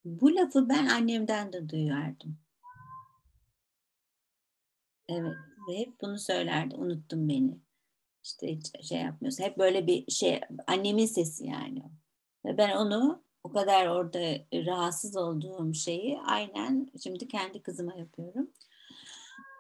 Bu 0.05 0.35
lafı 0.35 0.69
ben 0.69 0.87
annemden 0.87 1.53
de 1.53 1.69
duyardım. 1.69 2.39
Evet 5.09 5.35
ve 5.69 5.79
hep 5.79 6.01
bunu 6.01 6.19
söylerdi. 6.19 6.75
Unuttun 6.75 7.29
beni. 7.29 7.59
İşte 8.25 8.57
hiç 8.57 8.89
şey 8.89 9.01
yapmıyorsun. 9.01 9.45
Hep 9.45 9.59
böyle 9.59 9.87
bir 9.87 10.11
şey 10.11 10.41
annemin 10.67 11.07
sesi 11.07 11.47
yani. 11.47 11.83
Ve 12.45 12.59
ben 12.59 12.77
onu 12.77 13.25
o 13.45 13.53
kadar 13.53 13.87
orada 13.87 14.19
rahatsız 14.55 15.17
olduğum 15.17 15.75
şeyi 15.75 16.21
aynen 16.21 16.91
şimdi 17.03 17.29
kendi 17.29 17.63
kızıma 17.63 17.95
yapıyorum. 17.95 18.51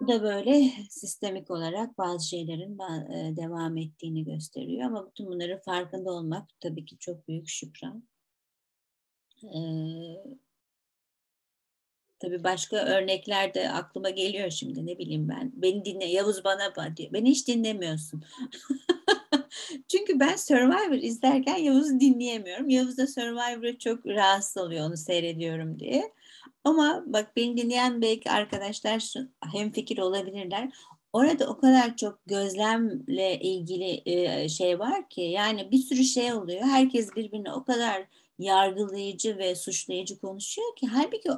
Bu 0.05 0.09
da 0.09 0.23
böyle 0.23 0.71
sistemik 0.90 1.51
olarak 1.51 1.99
bazı 1.99 2.29
şeylerin 2.29 2.79
e, 3.12 3.37
devam 3.37 3.77
ettiğini 3.77 4.25
gösteriyor. 4.25 4.87
Ama 4.87 5.07
bütün 5.11 5.27
bunların 5.27 5.59
farkında 5.59 6.11
olmak 6.11 6.49
tabii 6.61 6.85
ki 6.85 6.99
çok 6.99 7.29
büyük 7.29 7.49
şükran. 7.49 8.05
Ee, 9.45 9.59
tabii 12.19 12.45
başka 12.45 12.77
örnekler 12.77 13.55
de 13.55 13.71
aklıma 13.71 14.11
geliyor 14.11 14.51
şimdi 14.51 14.87
ne 14.87 14.99
bileyim 14.99 15.29
ben. 15.29 15.53
Beni 15.55 15.85
dinle, 15.85 16.05
Yavuz 16.05 16.45
bana 16.45 16.97
diyor. 16.97 17.12
Beni 17.12 17.31
hiç 17.31 17.49
dinlemiyorsun. 17.49 18.25
Çünkü 19.88 20.21
ben 20.21 20.37
Survivor 20.37 21.03
izlerken 21.03 21.57
Yavuz'u 21.57 22.01
dinleyemiyorum. 22.01 22.69
Yavuz 22.69 22.99
da 22.99 23.07
Survivor'a 23.07 23.79
çok 23.79 24.07
rahatsız 24.07 24.62
oluyor 24.62 24.87
onu 24.87 24.97
seyrediyorum 24.97 25.79
diye. 25.79 26.12
Ama 26.64 27.05
bak 27.07 27.37
beni 27.37 27.57
dinleyen 27.57 28.03
belki 28.03 28.31
arkadaşlar 28.31 29.14
hem 29.53 29.72
fikir 29.72 29.98
olabilirler. 29.98 30.72
Orada 31.12 31.46
o 31.46 31.59
kadar 31.59 31.96
çok 31.96 32.27
gözlemle 32.27 33.40
ilgili 33.40 34.50
şey 34.50 34.79
var 34.79 35.09
ki 35.09 35.20
yani 35.20 35.70
bir 35.70 35.79
sürü 35.79 36.05
şey 36.05 36.33
oluyor. 36.33 36.61
Herkes 36.61 37.16
birbirine 37.16 37.53
o 37.53 37.64
kadar 37.64 38.07
yargılayıcı 38.38 39.38
ve 39.38 39.55
suçlayıcı 39.55 40.18
konuşuyor 40.20 40.77
ki 40.77 40.87
halbuki 40.87 41.29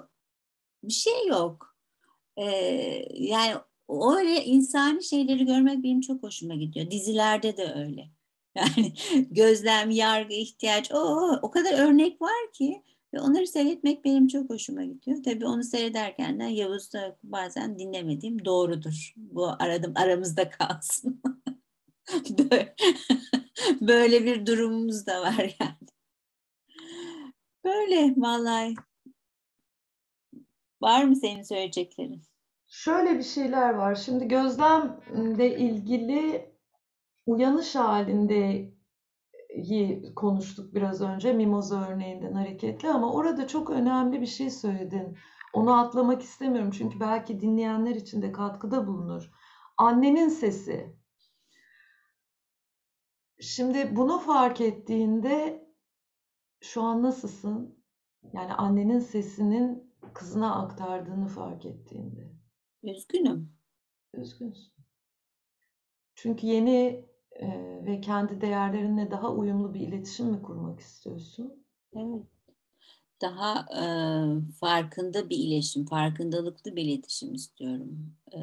bir 0.82 0.92
şey 0.92 1.26
yok. 1.26 1.76
yani 3.14 3.54
öyle 3.88 4.44
insani 4.44 5.04
şeyleri 5.04 5.46
görmek 5.46 5.82
benim 5.82 6.00
çok 6.00 6.22
hoşuma 6.22 6.54
gidiyor. 6.54 6.90
Dizilerde 6.90 7.56
de 7.56 7.72
öyle. 7.76 8.10
Yani 8.56 8.92
gözlem, 9.30 9.90
yargı, 9.90 10.34
ihtiyaç 10.34 10.92
o 10.92 10.98
o 11.42 11.50
kadar 11.50 11.78
örnek 11.78 12.22
var 12.22 12.52
ki 12.52 12.82
ve 13.16 13.20
onları 13.20 13.46
seyretmek 13.46 14.05
benim 14.05 14.29
çok 14.29 14.50
hoşuma 14.50 14.85
gidiyor. 14.85 15.22
Tabii 15.24 15.46
onu 15.46 15.64
seyrederken 15.64 16.40
de 16.40 16.44
Yavuz'da 16.44 17.16
bazen 17.22 17.79
dinlemediğim 17.79 18.44
doğrudur. 18.44 19.12
Bu 19.16 19.48
aradım 19.59 19.92
aramızda 19.96 20.50
kalsın. 20.50 21.22
Böyle 23.81 24.24
bir 24.24 24.46
durumumuz 24.46 25.07
da 25.07 25.22
var 25.22 25.57
yani. 25.61 25.88
Böyle 27.64 28.14
vallahi. 28.16 28.74
Var 30.83 31.05
mı 31.05 31.16
senin 31.16 31.42
söyleyeceklerin? 31.42 32.22
Şöyle 32.68 33.18
bir 33.18 33.22
şeyler 33.22 33.74
var. 33.74 33.94
Şimdi 33.94 34.29
gözlemle 34.29 35.59
ilgili 35.59 36.50
uyanış 37.26 37.74
halinde 37.74 38.70
konuştuk 40.16 40.75
biraz 40.75 41.01
önce 41.01 41.33
Mimoza 41.33 41.88
örneğinden 41.88 42.33
hareketli 42.33 42.88
ama 42.88 43.12
orada 43.12 43.49
çok 43.49 43.71
önemli 43.71 44.21
bir 44.21 44.27
şey 44.27 44.51
söyledin. 44.51 45.19
Onu 45.53 45.81
atlamak 45.81 46.23
istemiyorum 46.23 46.71
çünkü 46.71 47.01
belki 47.01 47.40
dinleyenler 47.40 47.95
için 47.95 48.23
de 48.23 48.33
katkıda 48.33 48.87
bulunur. 48.87 49.31
Annenin 49.77 50.29
sesi. 50.29 50.97
Şimdi 53.40 53.97
bunu 53.97 54.19
fark 54.19 54.61
ettiğinde 54.61 55.66
şu 56.61 56.83
an 56.83 57.03
nasılsın? 57.03 57.85
Yani 58.33 58.53
annenin 58.53 58.99
sesinin 58.99 59.95
kızına 60.14 60.62
aktardığını 60.62 61.29
fark 61.29 61.66
ettiğinde. 61.66 62.33
Üzgünüm. 62.83 63.53
Üzgünsün. 64.14 64.73
Çünkü 66.14 66.47
yeni 66.47 67.07
ve 67.87 68.01
kendi 68.01 68.40
değerlerinle 68.40 69.11
daha 69.11 69.33
uyumlu 69.33 69.75
bir 69.75 69.81
iletişim 69.81 70.27
mi 70.27 70.42
kurmak 70.42 70.81
istiyorsun? 70.81 71.64
Evet. 71.96 72.22
Daha 73.20 73.61
e, 73.61 73.85
farkında 74.61 75.31
bir 75.31 75.38
iletişim, 75.38 75.87
farkındalıklı 75.87 76.77
bir 76.77 76.83
iletişim 76.83 77.35
istiyorum. 77.35 78.14
E, 78.33 78.38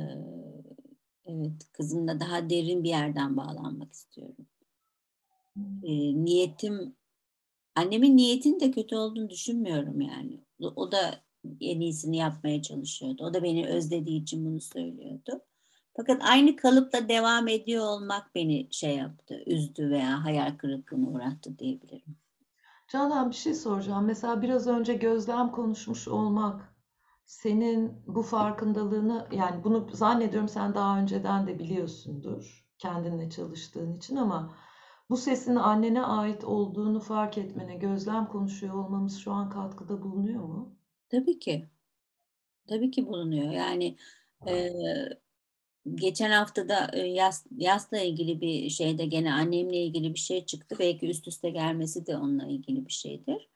evet, 1.25 1.71
kızımla 1.73 2.19
daha 2.19 2.49
derin 2.49 2.83
bir 2.83 2.89
yerden 2.89 3.37
bağlanmak 3.37 3.93
istiyorum. 3.93 4.47
E, 5.83 5.91
niyetim, 6.25 6.95
annemin 7.75 8.17
niyetinin 8.17 8.59
de 8.59 8.71
kötü 8.71 8.95
olduğunu 8.95 9.29
düşünmüyorum 9.29 10.01
yani. 10.01 10.39
O 10.59 10.91
da 10.91 11.23
en 11.61 11.79
iyisini 11.79 12.17
yapmaya 12.17 12.61
çalışıyordu. 12.61 13.23
O 13.23 13.33
da 13.33 13.43
beni 13.43 13.67
özlediği 13.67 14.21
için 14.21 14.45
bunu 14.45 14.61
söylüyordu. 14.61 15.41
Fakat 15.95 16.21
aynı 16.23 16.55
kalıpla 16.55 17.09
devam 17.09 17.47
ediyor 17.47 17.85
olmak 17.85 18.35
beni 18.35 18.67
şey 18.71 18.95
yaptı, 18.95 19.43
üzdü 19.45 19.89
veya 19.89 20.23
hayal 20.25 20.57
kırıklığına 20.57 21.09
uğrattı 21.09 21.59
diyebilirim. 21.59 22.17
Canan 22.87 23.29
bir 23.29 23.35
şey 23.35 23.53
soracağım. 23.53 24.05
Mesela 24.05 24.41
biraz 24.41 24.67
önce 24.67 24.93
gözlem 24.93 25.51
konuşmuş 25.51 26.07
olmak 26.07 26.75
senin 27.25 27.93
bu 28.07 28.23
farkındalığını 28.23 29.27
yani 29.31 29.63
bunu 29.63 29.89
zannediyorum 29.93 30.49
sen 30.49 30.75
daha 30.75 30.99
önceden 30.99 31.47
de 31.47 31.59
biliyorsundur 31.59 32.65
kendinle 32.77 33.29
çalıştığın 33.29 33.93
için 33.93 34.15
ama 34.15 34.55
bu 35.09 35.17
sesin 35.17 35.55
annene 35.55 36.01
ait 36.01 36.43
olduğunu 36.43 36.99
fark 36.99 37.37
etmene 37.37 37.75
gözlem 37.75 38.27
konuşuyor 38.27 38.73
olmamız 38.73 39.17
şu 39.17 39.31
an 39.31 39.49
katkıda 39.49 40.01
bulunuyor 40.03 40.43
mu? 40.43 40.75
Tabii 41.09 41.39
ki. 41.39 41.69
Tabii 42.67 42.91
ki 42.91 43.07
bulunuyor. 43.07 43.51
Yani 43.51 43.97
e, 44.47 44.69
geçen 45.95 46.31
hafta 46.31 46.69
da 46.69 46.89
e, 46.93 46.99
yas, 46.99 47.45
yasla 47.57 47.99
ilgili 47.99 48.41
bir 48.41 48.69
şeyde 48.69 49.05
gene 49.05 49.33
annemle 49.33 49.77
ilgili 49.77 50.13
bir 50.13 50.19
şey 50.19 50.45
çıktı. 50.45 50.75
Belki 50.79 51.09
üst 51.09 51.27
üste 51.27 51.49
gelmesi 51.49 52.07
de 52.07 52.17
onunla 52.17 52.47
ilgili 52.47 52.85
bir 52.87 52.93
şeydir. 52.93 53.49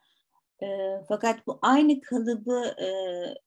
E, 0.63 0.67
fakat 1.07 1.47
bu 1.47 1.59
aynı 1.61 2.01
kalıbı 2.01 2.75
e, 2.77 2.87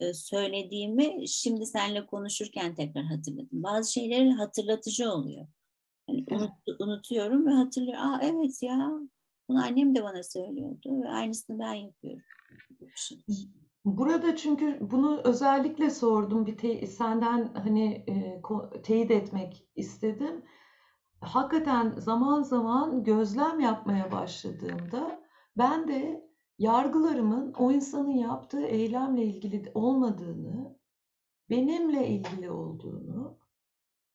e, 0.00 0.14
söylediğimi 0.14 1.28
şimdi 1.28 1.66
seninle 1.66 2.06
konuşurken 2.06 2.74
tekrar 2.74 3.04
hatırladım. 3.04 3.62
Bazı 3.62 3.92
şeyleri 3.92 4.30
hatırlatıcı 4.30 5.12
oluyor. 5.12 5.46
Yani 6.08 6.24
unut, 6.30 6.80
unutuyorum 6.80 7.46
ve 7.46 7.50
hatırlıyorum. 7.50 8.04
Aa 8.04 8.20
evet 8.22 8.62
ya 8.62 8.90
bunu 9.48 9.64
annem 9.64 9.94
de 9.94 10.02
bana 10.02 10.22
söylüyordu 10.22 11.02
ve 11.02 11.08
aynısını 11.08 11.58
ben 11.58 11.74
yapıyorum. 11.74 12.22
Burada 13.84 14.36
çünkü 14.36 14.78
bunu 14.90 15.20
özellikle 15.24 15.90
sordum 15.90 16.46
bir 16.46 16.56
te- 16.58 16.86
senden 16.86 17.54
hani 17.54 18.04
e, 18.08 18.42
teyit 18.82 19.10
etmek 19.10 19.68
istedim. 19.76 20.44
Hakikaten 21.20 21.94
zaman 21.98 22.42
zaman 22.42 23.04
gözlem 23.04 23.60
yapmaya 23.60 24.12
başladığımda 24.12 25.22
ben 25.58 25.88
de 25.88 26.30
yargılarımın 26.58 27.52
o 27.52 27.72
insanın 27.72 28.10
yaptığı 28.10 28.62
eylemle 28.66 29.24
ilgili 29.24 29.70
olmadığını, 29.74 30.78
benimle 31.50 32.08
ilgili 32.08 32.50
olduğunu, 32.50 33.38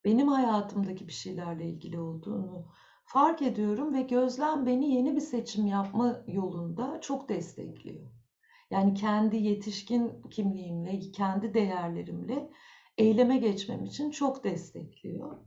benim 0.06 0.28
hayatımdaki 0.28 1.08
bir 1.08 1.14
şeylerle 1.14 1.66
ilgili 1.70 2.00
olduğunu 2.00 2.66
fark 3.06 3.42
ediyorum 3.42 3.94
ve 3.94 4.02
gözlem 4.02 4.66
beni 4.66 4.92
yeni 4.96 5.16
bir 5.16 5.22
seçim 5.22 5.66
yapma 5.68 6.24
yolunda 6.28 7.02
çok 7.02 7.30
destekliyor. 7.30 8.25
Yani 8.72 8.94
kendi 8.94 9.38
yetişkin 9.38 10.22
kimliğimle, 10.32 11.00
kendi 11.12 11.54
değerlerimle 11.54 12.50
eyleme 12.98 13.38
geçmem 13.38 13.84
için 13.84 14.12
çok 14.12 14.44
destekliyor. 14.44 15.38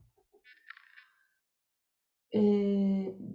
Ee, 2.34 2.40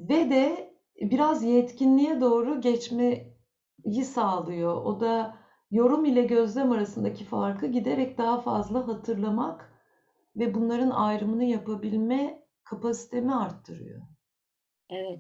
ve 0.09 0.29
de 0.29 0.73
biraz 1.01 1.43
yetkinliğe 1.43 2.21
doğru 2.21 2.61
geçmeyi 2.61 4.03
sağlıyor. 4.05 4.75
O 4.75 4.99
da 4.99 5.37
yorum 5.71 6.05
ile 6.05 6.23
gözlem 6.23 6.71
arasındaki 6.71 7.25
farkı 7.25 7.67
giderek 7.67 8.17
daha 8.17 8.41
fazla 8.41 8.87
hatırlamak 8.87 9.73
ve 10.35 10.53
bunların 10.53 10.89
ayrımını 10.89 11.43
yapabilme 11.43 12.43
kapasitemi 12.63 13.35
arttırıyor. 13.35 14.01
Evet. 14.89 15.19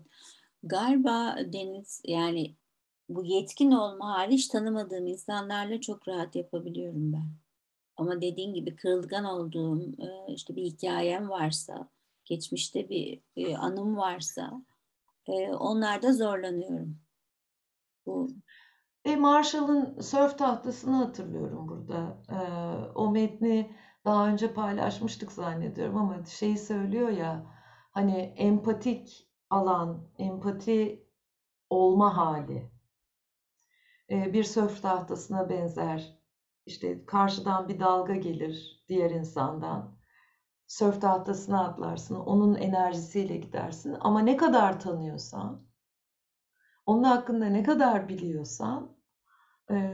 Galiba 0.63 1.35
Deniz 1.53 2.01
yani 2.05 2.55
bu 3.09 3.23
yetkin 3.23 3.71
olma 3.71 4.13
hali 4.17 4.33
hiç 4.33 4.47
tanımadığım 4.47 5.07
insanlarla 5.07 5.81
çok 5.81 6.07
rahat 6.07 6.35
yapabiliyorum 6.35 7.13
ben. 7.13 7.31
Ama 7.97 8.21
dediğin 8.21 8.53
gibi 8.53 8.75
kırılgan 8.75 9.25
olduğum 9.25 9.81
e, 9.81 10.33
işte 10.33 10.55
bir 10.55 10.63
hikayem 10.63 11.29
varsa, 11.29 11.89
geçmişte 12.25 12.89
bir, 12.89 13.21
bir 13.35 13.53
anım 13.53 13.97
varsa 13.97 14.61
e, 15.27 15.51
onlarda 15.51 16.13
zorlanıyorum. 16.13 16.97
Bu 18.05 18.29
e, 19.05 19.15
Marshall'ın 19.15 19.99
sörf 19.99 20.37
tahtasını 20.37 20.95
hatırlıyorum 20.95 21.67
burada. 21.67 22.17
E, 22.29 22.37
o 22.95 23.11
metni 23.11 23.75
daha 24.05 24.27
önce 24.27 24.53
paylaşmıştık 24.53 25.31
zannediyorum 25.31 25.97
ama 25.97 26.25
şeyi 26.25 26.57
söylüyor 26.57 27.09
ya 27.09 27.45
hani 27.91 28.17
empatik 28.17 29.29
alan, 29.49 30.07
empati 30.17 31.07
olma 31.69 32.17
hali 32.17 32.72
bir 34.13 34.43
sörf 34.43 34.81
tahtasına 34.81 35.49
benzer. 35.49 36.19
İşte 36.65 37.05
karşıdan 37.05 37.69
bir 37.69 37.79
dalga 37.79 38.15
gelir 38.15 38.85
diğer 38.89 39.11
insandan. 39.11 39.97
Sörf 40.67 41.01
tahtasına 41.01 41.65
atlarsın, 41.65 42.15
onun 42.15 42.55
enerjisiyle 42.55 43.37
gidersin. 43.37 43.97
Ama 43.99 44.19
ne 44.19 44.37
kadar 44.37 44.79
tanıyorsan, 44.79 45.67
onun 46.85 47.03
hakkında 47.03 47.45
ne 47.45 47.63
kadar 47.63 48.09
biliyorsan, 48.09 48.97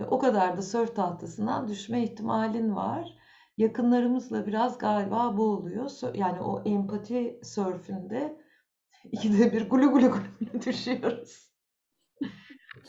o 0.09 0.19
kadar 0.19 0.57
da 0.57 0.61
sörf 0.61 0.95
tahtasından 0.95 1.67
düşme 1.67 2.03
ihtimalin 2.03 2.75
var. 2.75 3.17
Yakınlarımızla 3.57 4.47
biraz 4.47 4.77
galiba 4.77 5.37
bu 5.37 5.43
oluyor. 5.43 5.91
Yani 6.13 6.41
o 6.41 6.63
empati 6.63 7.39
sörfünde 7.43 8.41
ikide 9.11 9.53
bir 9.53 9.69
gulu 9.69 9.91
gulu 9.91 10.11
gulu 10.11 10.61
düşüyoruz. 10.65 11.48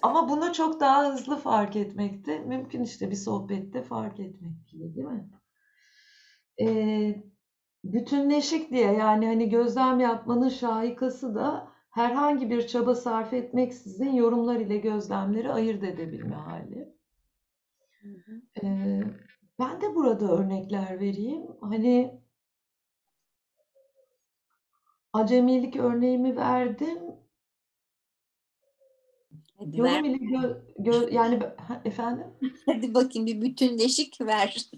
Ama 0.02 0.28
bunu 0.28 0.52
çok 0.52 0.80
daha 0.80 1.12
hızlı 1.12 1.36
fark 1.36 1.76
etmekte 1.76 2.38
mümkün 2.38 2.82
işte 2.82 3.10
bir 3.10 3.16
sohbette 3.16 3.82
fark 3.82 4.20
etmek 4.20 4.68
gibi 4.68 4.94
değil 4.94 5.06
mi? 5.06 5.30
Ee, 6.60 7.22
bütünleşik 7.84 8.70
diye 8.70 8.92
yani 8.92 9.26
hani 9.26 9.48
gözlem 9.48 10.00
yapmanın 10.00 10.48
şahikası 10.48 11.34
da 11.34 11.72
herhangi 11.90 12.50
bir 12.50 12.66
çaba 12.66 12.94
sarf 12.94 13.32
etmeksizin 13.32 14.12
yorumlar 14.12 14.60
ile 14.60 14.76
gözlemleri 14.76 15.52
ayırt 15.52 15.84
edebilme 15.84 16.34
hali. 16.34 16.94
Ee, 18.62 19.00
ben 19.58 19.80
de 19.80 19.94
burada 19.94 20.32
örnekler 20.32 21.00
vereyim. 21.00 21.46
Hani 21.60 22.20
acemilik 25.12 25.76
örneğimi 25.76 26.36
verdim. 26.36 26.98
Ver. 29.60 30.04
ile 30.04 30.16
gö, 30.16 30.62
gö, 30.78 31.10
yani 31.10 31.38
efendim? 31.84 32.26
Hadi 32.66 32.94
bakayım 32.94 33.26
bir 33.26 33.42
bütünleşik 33.42 34.20
ver. 34.20 34.70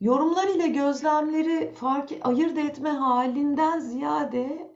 Yorumlar 0.00 0.48
ile 0.48 0.68
gözlemleri 0.68 1.72
fark 1.74 2.12
ayırt 2.22 2.58
etme 2.58 2.90
halinden 2.90 3.78
ziyade 3.78 4.74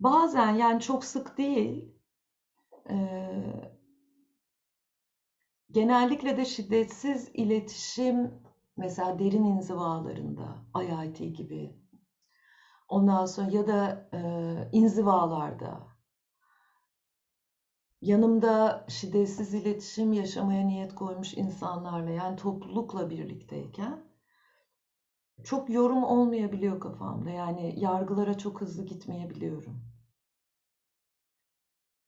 bazen 0.00 0.54
yani 0.54 0.80
çok 0.80 1.04
sık 1.04 1.38
değil 1.38 1.94
e, 2.90 2.96
genellikle 5.70 6.36
de 6.36 6.44
şiddetsiz 6.44 7.30
iletişim 7.34 8.42
mesela 8.76 9.18
derin 9.18 9.44
inzivalarında 9.44 10.56
IIT 10.82 11.36
gibi 11.36 11.76
ondan 12.88 13.26
sonra 13.26 13.50
ya 13.50 13.66
da 13.66 14.08
e, 14.12 14.20
inzivalarda 14.72 15.89
yanımda 18.02 18.84
şiddetsiz 18.88 19.54
iletişim 19.54 20.12
yaşamaya 20.12 20.66
niyet 20.66 20.94
koymuş 20.94 21.34
insanlarla 21.34 22.10
yani 22.10 22.36
toplulukla 22.36 23.10
birlikteyken 23.10 24.04
çok 25.44 25.70
yorum 25.70 26.04
olmayabiliyor 26.04 26.80
kafamda. 26.80 27.30
Yani 27.30 27.74
yargılara 27.80 28.38
çok 28.38 28.60
hızlı 28.60 28.86
gitmeyebiliyorum. 28.86 29.82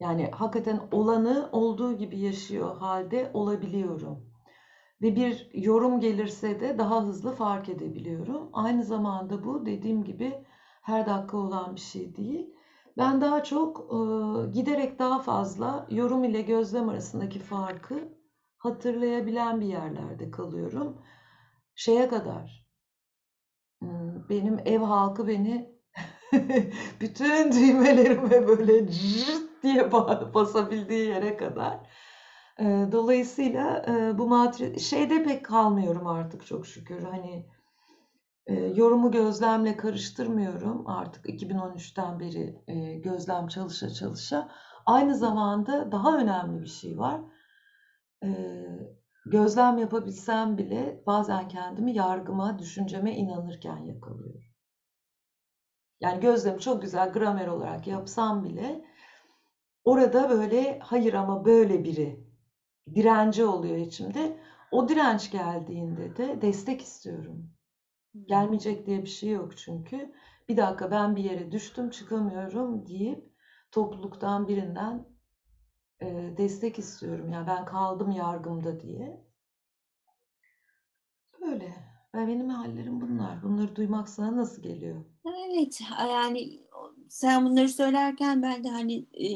Yani 0.00 0.30
hakikaten 0.30 0.80
olanı 0.92 1.48
olduğu 1.52 1.98
gibi 1.98 2.18
yaşıyor 2.18 2.76
halde 2.76 3.30
olabiliyorum. 3.34 4.32
Ve 5.02 5.16
bir 5.16 5.50
yorum 5.54 6.00
gelirse 6.00 6.60
de 6.60 6.78
daha 6.78 7.02
hızlı 7.02 7.32
fark 7.32 7.68
edebiliyorum. 7.68 8.50
Aynı 8.52 8.84
zamanda 8.84 9.44
bu 9.44 9.66
dediğim 9.66 10.04
gibi 10.04 10.44
her 10.82 11.06
dakika 11.06 11.36
olan 11.36 11.74
bir 11.74 11.80
şey 11.80 12.16
değil. 12.16 12.54
Ben 12.98 13.20
daha 13.20 13.44
çok 13.44 13.78
e, 13.78 13.96
giderek 14.50 14.98
daha 14.98 15.18
fazla 15.18 15.86
yorum 15.90 16.24
ile 16.24 16.42
gözlem 16.42 16.88
arasındaki 16.88 17.38
farkı 17.38 18.08
hatırlayabilen 18.58 19.60
bir 19.60 19.66
yerlerde 19.66 20.30
kalıyorum. 20.30 21.02
Şeye 21.74 22.08
kadar 22.08 22.66
hmm, 23.78 24.28
benim 24.28 24.58
ev 24.64 24.80
halkı 24.80 25.28
beni 25.28 25.72
bütün 27.00 27.52
düğmelerime 27.52 28.48
böyle 28.48 28.88
cırt 28.90 29.62
diye 29.62 29.92
basabildiği 30.34 31.08
yere 31.08 31.36
kadar. 31.36 31.78
Dolayısıyla 32.92 33.86
bu 34.18 34.28
matri 34.28 34.80
şeyde 34.80 35.24
pek 35.24 35.44
kalmıyorum 35.44 36.06
artık 36.06 36.46
çok 36.46 36.66
şükür. 36.66 37.02
Hani 37.02 37.46
yorumu 38.48 39.10
gözlemle 39.10 39.76
karıştırmıyorum 39.76 40.88
artık 40.88 41.26
2013'ten 41.26 42.20
beri 42.20 42.62
gözlem 43.02 43.46
çalışa 43.46 43.90
çalışa. 43.90 44.48
Aynı 44.86 45.16
zamanda 45.16 45.92
daha 45.92 46.18
önemli 46.18 46.62
bir 46.62 46.66
şey 46.66 46.98
var. 46.98 47.20
Gözlem 49.26 49.78
yapabilsem 49.78 50.58
bile 50.58 51.02
bazen 51.06 51.48
kendimi 51.48 51.94
yargıma, 51.94 52.58
düşünceme 52.58 53.16
inanırken 53.16 53.76
yakalıyorum. 53.76 54.42
Yani 56.00 56.20
gözlemi 56.20 56.60
çok 56.60 56.82
güzel 56.82 57.12
gramer 57.12 57.46
olarak 57.46 57.86
yapsam 57.86 58.44
bile 58.44 58.84
orada 59.84 60.30
böyle 60.30 60.78
hayır 60.78 61.14
ama 61.14 61.44
böyle 61.44 61.84
biri 61.84 62.26
direnci 62.94 63.44
oluyor 63.44 63.76
içimde. 63.76 64.38
O 64.70 64.88
direnç 64.88 65.30
geldiğinde 65.30 66.16
de 66.16 66.42
destek 66.42 66.82
istiyorum. 66.82 67.50
Gelmeyecek 68.26 68.86
diye 68.86 69.02
bir 69.02 69.08
şey 69.08 69.30
yok 69.30 69.56
çünkü. 69.56 70.12
Bir 70.48 70.56
dakika 70.56 70.90
ben 70.90 71.16
bir 71.16 71.24
yere 71.24 71.52
düştüm 71.52 71.90
çıkamıyorum 71.90 72.86
deyip 72.86 73.32
topluluktan 73.70 74.48
birinden 74.48 75.06
e, 76.02 76.34
destek 76.36 76.78
istiyorum. 76.78 77.32
Yani 77.32 77.46
ben 77.46 77.64
kaldım 77.64 78.10
yargımda 78.10 78.80
diye. 78.80 79.26
Böyle. 81.40 81.74
Ve 82.14 82.26
benim 82.26 82.48
hallerim 82.48 83.00
bunlar. 83.00 83.42
Bunları 83.42 83.76
duymak 83.76 84.08
sana 84.08 84.36
nasıl 84.36 84.62
geliyor? 84.62 85.04
Evet, 85.26 85.80
yani 86.00 86.60
sen 87.08 87.44
bunları 87.44 87.68
söylerken 87.68 88.42
ben 88.42 88.64
de 88.64 88.68
hani 88.68 89.06
e, 89.14 89.28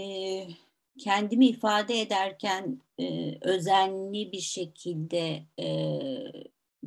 kendimi 0.98 1.46
ifade 1.46 2.00
ederken 2.00 2.80
e, 2.98 3.38
özenli 3.48 4.32
bir 4.32 4.40
şekilde 4.40 5.42
e, 5.58 5.66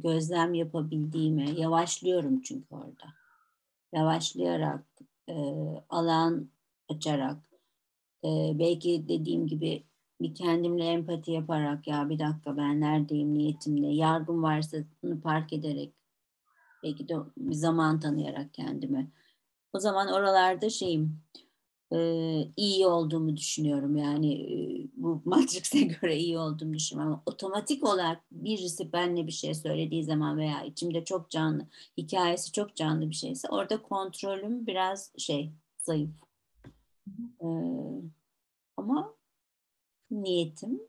gözlem 0.01 0.53
yapabildiğime 0.53 1.49
yavaşlıyorum 1.49 2.41
çünkü 2.41 2.75
orada. 2.75 3.13
Yavaşlayarak, 3.93 4.85
e, 5.29 5.33
alan 5.89 6.49
açarak, 6.89 7.37
e, 8.23 8.29
belki 8.59 9.05
dediğim 9.07 9.47
gibi 9.47 9.83
bir 10.21 10.35
kendimle 10.35 10.85
empati 10.85 11.31
yaparak 11.31 11.87
ya 11.87 12.09
bir 12.09 12.19
dakika 12.19 12.57
ben 12.57 12.81
neredeyim 12.81 13.33
niyetimle, 13.33 13.87
yargım 13.87 14.43
varsa 14.43 14.77
bunu 15.03 15.21
fark 15.21 15.53
ederek, 15.53 15.93
belki 16.83 17.09
de 17.09 17.15
bir 17.37 17.55
zaman 17.55 17.99
tanıyarak 17.99 18.53
kendime. 18.53 19.11
O 19.73 19.79
zaman 19.79 20.07
oralarda 20.07 20.69
şeyim, 20.69 21.21
iyi 22.57 22.87
olduğumu 22.87 23.37
düşünüyorum. 23.37 23.97
Yani 23.97 24.47
bu 24.95 25.21
Matrix'e 25.25 25.81
göre 25.81 26.17
iyi 26.17 26.37
olduğumu 26.37 26.73
düşünüyorum. 26.73 27.13
Ama 27.13 27.23
otomatik 27.25 27.83
olarak 27.83 28.21
birisi 28.31 28.93
benle 28.93 29.27
bir 29.27 29.31
şey 29.31 29.53
söylediği 29.55 30.03
zaman 30.03 30.37
veya 30.37 30.63
içimde 30.63 31.05
çok 31.05 31.29
canlı, 31.29 31.67
hikayesi 31.97 32.51
çok 32.51 32.75
canlı 32.75 33.09
bir 33.09 33.15
şeyse 33.15 33.47
orada 33.49 33.81
kontrolüm 33.81 34.67
biraz 34.67 35.11
şey 35.17 35.51
zayıf. 35.77 36.09
Ee, 37.41 37.45
ama 38.77 39.13
niyetim 40.11 40.81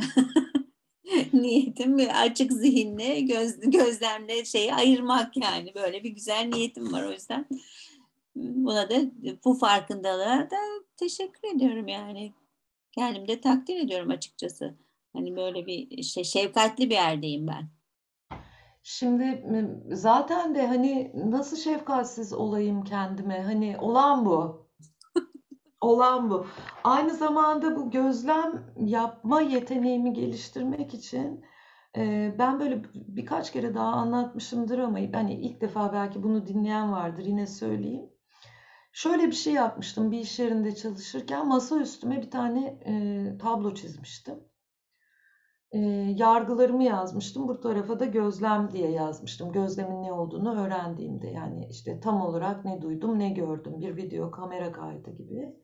niyetim 1.32 1.96
açık 2.14 2.52
zihinle 2.52 3.20
göz, 3.20 3.60
gözlemle 3.60 4.44
şeyi 4.44 4.74
ayırmak 4.74 5.36
yani 5.36 5.74
böyle 5.74 6.04
bir 6.04 6.10
güzel 6.10 6.50
niyetim 6.52 6.92
var 6.92 7.04
o 7.04 7.12
yüzden 7.12 7.46
buna 8.38 8.90
da 8.90 8.94
bu 9.44 9.54
farkındalığa 9.54 10.50
da 10.50 10.56
teşekkür 10.96 11.56
ediyorum 11.56 11.88
yani. 11.88 12.32
Kendimi 12.92 13.28
de 13.28 13.40
takdir 13.40 13.76
ediyorum 13.76 14.10
açıkçası. 14.10 14.74
Hani 15.12 15.36
böyle 15.36 15.66
bir 15.66 16.02
şey 16.02 16.24
şefkatli 16.24 16.90
bir 16.90 16.94
yerdeyim 16.94 17.46
ben. 17.46 17.68
Şimdi 18.82 19.44
zaten 19.92 20.54
de 20.54 20.66
hani 20.66 21.12
nasıl 21.14 21.56
şefkatsiz 21.56 22.32
olayım 22.32 22.84
kendime? 22.84 23.42
Hani 23.42 23.76
olan 23.80 24.26
bu. 24.26 24.68
olan 25.80 26.30
bu. 26.30 26.46
Aynı 26.84 27.14
zamanda 27.14 27.76
bu 27.76 27.90
gözlem 27.90 28.74
yapma 28.76 29.40
yeteneğimi 29.40 30.12
geliştirmek 30.12 30.94
için 30.94 31.44
ben 32.38 32.60
böyle 32.60 32.82
birkaç 32.94 33.52
kere 33.52 33.74
daha 33.74 33.88
anlatmışımdır 33.88 34.78
ama 34.78 34.98
hani 35.12 35.34
ilk 35.34 35.60
defa 35.60 35.92
belki 35.92 36.22
bunu 36.22 36.46
dinleyen 36.46 36.92
vardır 36.92 37.24
yine 37.24 37.46
söyleyeyim. 37.46 38.10
Şöyle 38.98 39.26
bir 39.26 39.32
şey 39.32 39.52
yapmıştım 39.52 40.10
bir 40.10 40.18
iş 40.18 40.38
yerinde 40.38 40.74
çalışırken 40.74 41.48
masa 41.48 41.80
üstüme 41.80 42.22
bir 42.22 42.30
tane 42.30 42.66
e, 42.66 43.38
tablo 43.38 43.74
çizmiştim. 43.74 44.34
E, 45.72 45.78
yargılarımı 46.16 46.84
yazmıştım. 46.84 47.48
Bu 47.48 47.60
tarafa 47.60 48.00
da 48.00 48.04
gözlem 48.04 48.70
diye 48.72 48.90
yazmıştım. 48.90 49.52
Gözlemin 49.52 50.02
ne 50.02 50.12
olduğunu 50.12 50.60
öğrendiğimde 50.60 51.26
yani 51.26 51.66
işte 51.70 52.00
tam 52.00 52.20
olarak 52.20 52.64
ne 52.64 52.82
duydum 52.82 53.18
ne 53.18 53.30
gördüm. 53.30 53.80
Bir 53.80 53.96
video 53.96 54.30
kamera 54.30 54.72
kaydı 54.72 55.10
gibi. 55.10 55.56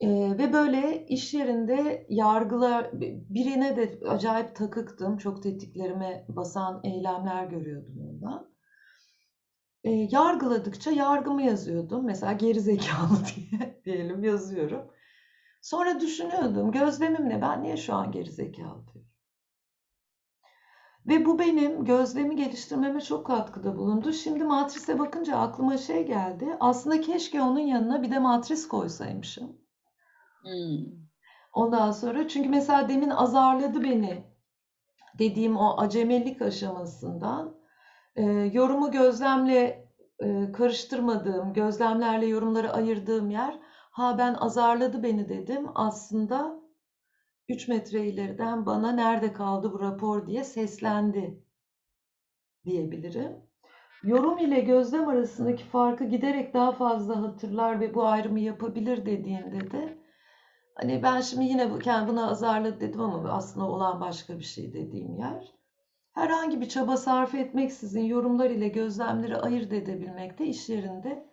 E, 0.00 0.08
ve 0.38 0.52
böyle 0.52 1.06
iş 1.06 1.34
yerinde 1.34 2.06
yargılar 2.08 2.90
birine 3.30 3.76
de 3.76 4.00
acayip 4.08 4.56
takıktım. 4.56 5.16
Çok 5.16 5.42
tetiklerime 5.42 6.26
basan 6.28 6.80
eylemler 6.84 7.46
görüyordum 7.46 7.94
ondan 8.10 8.57
e, 9.84 9.90
yargıladıkça 9.90 10.90
yargımı 10.90 11.42
yazıyordum. 11.42 12.04
Mesela 12.04 12.32
geri 12.32 12.60
zekalı 12.60 13.18
diye 13.36 13.80
diyelim 13.84 14.24
yazıyorum. 14.24 14.90
Sonra 15.62 16.00
düşünüyordum 16.00 16.72
gözlemimle 16.72 17.42
ben 17.42 17.62
niye 17.62 17.76
şu 17.76 17.94
an 17.94 18.12
geri 18.12 18.30
zekalı 18.30 18.86
diyorum. 18.86 19.08
Ve 21.08 21.24
bu 21.24 21.38
benim 21.38 21.84
gözlemi 21.84 22.36
geliştirmeme 22.36 23.00
çok 23.00 23.26
katkıda 23.26 23.76
bulundu. 23.76 24.12
Şimdi 24.12 24.44
matrise 24.44 24.98
bakınca 24.98 25.36
aklıma 25.36 25.76
şey 25.78 26.06
geldi. 26.06 26.56
Aslında 26.60 27.00
keşke 27.00 27.42
onun 27.42 27.58
yanına 27.58 28.02
bir 28.02 28.10
de 28.10 28.18
matris 28.18 28.68
koysaymışım. 28.68 29.56
Hmm. 30.42 30.84
Ondan 31.52 31.92
sonra 31.92 32.28
çünkü 32.28 32.48
mesela 32.48 32.88
demin 32.88 33.10
azarladı 33.10 33.82
beni 33.82 34.24
dediğim 35.18 35.56
o 35.56 35.80
acemelik 35.80 36.42
aşamasından 36.42 37.57
e, 38.18 38.22
yorumu 38.52 38.90
gözlemle 38.90 39.88
e, 40.20 40.52
karıştırmadığım, 40.52 41.52
gözlemlerle 41.52 42.26
yorumları 42.26 42.72
ayırdığım 42.72 43.30
yer, 43.30 43.58
ha 43.90 44.18
ben 44.18 44.34
azarladı 44.34 45.02
beni 45.02 45.28
dedim. 45.28 45.66
Aslında 45.74 46.60
3 47.48 47.68
metre 47.68 48.06
ileriden 48.06 48.66
bana 48.66 48.92
nerede 48.92 49.32
kaldı 49.32 49.72
bu 49.72 49.80
rapor 49.80 50.26
diye 50.26 50.44
seslendi 50.44 51.42
diyebilirim. 52.64 53.32
Yorum 54.02 54.38
ile 54.38 54.60
gözlem 54.60 55.08
arasındaki 55.08 55.64
farkı 55.64 56.04
giderek 56.04 56.54
daha 56.54 56.72
fazla 56.72 57.22
hatırlar 57.22 57.80
ve 57.80 57.94
bu 57.94 58.06
ayrımı 58.06 58.40
yapabilir 58.40 59.06
dediğinde 59.06 59.70
de 59.70 59.98
hani 60.74 61.02
ben 61.02 61.20
şimdi 61.20 61.44
yine 61.44 61.70
bu 61.70 61.78
buna 62.08 62.30
azarladı 62.30 62.80
dedim 62.80 63.00
ama 63.00 63.32
aslında 63.32 63.66
olan 63.66 64.00
başka 64.00 64.38
bir 64.38 64.44
şey 64.44 64.72
dediğim 64.72 65.16
yer 65.18 65.57
herhangi 66.18 66.60
bir 66.60 66.68
çaba 66.68 66.96
sarf 66.96 67.34
etmeksizin 67.34 68.04
yorumlar 68.04 68.50
ile 68.50 68.68
gözlemleri 68.68 69.36
ayırt 69.36 69.72
edebilmekte 69.72 70.46
iş 70.46 70.68
yerinde 70.68 71.28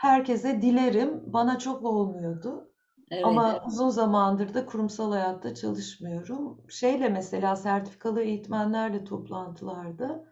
herkese 0.00 0.62
dilerim. 0.62 1.22
Bana 1.26 1.58
çok 1.58 1.84
olmuyordu. 1.84 2.68
Evet, 3.10 3.24
Ama 3.24 3.52
evet. 3.52 3.62
uzun 3.66 3.88
zamandır 3.88 4.54
da 4.54 4.66
kurumsal 4.66 5.12
hayatta 5.12 5.54
çalışmıyorum. 5.54 6.60
Şeyle 6.68 7.08
mesela 7.08 7.56
sertifikalı 7.56 8.22
eğitmenlerle 8.22 9.04
toplantılarda 9.04 10.24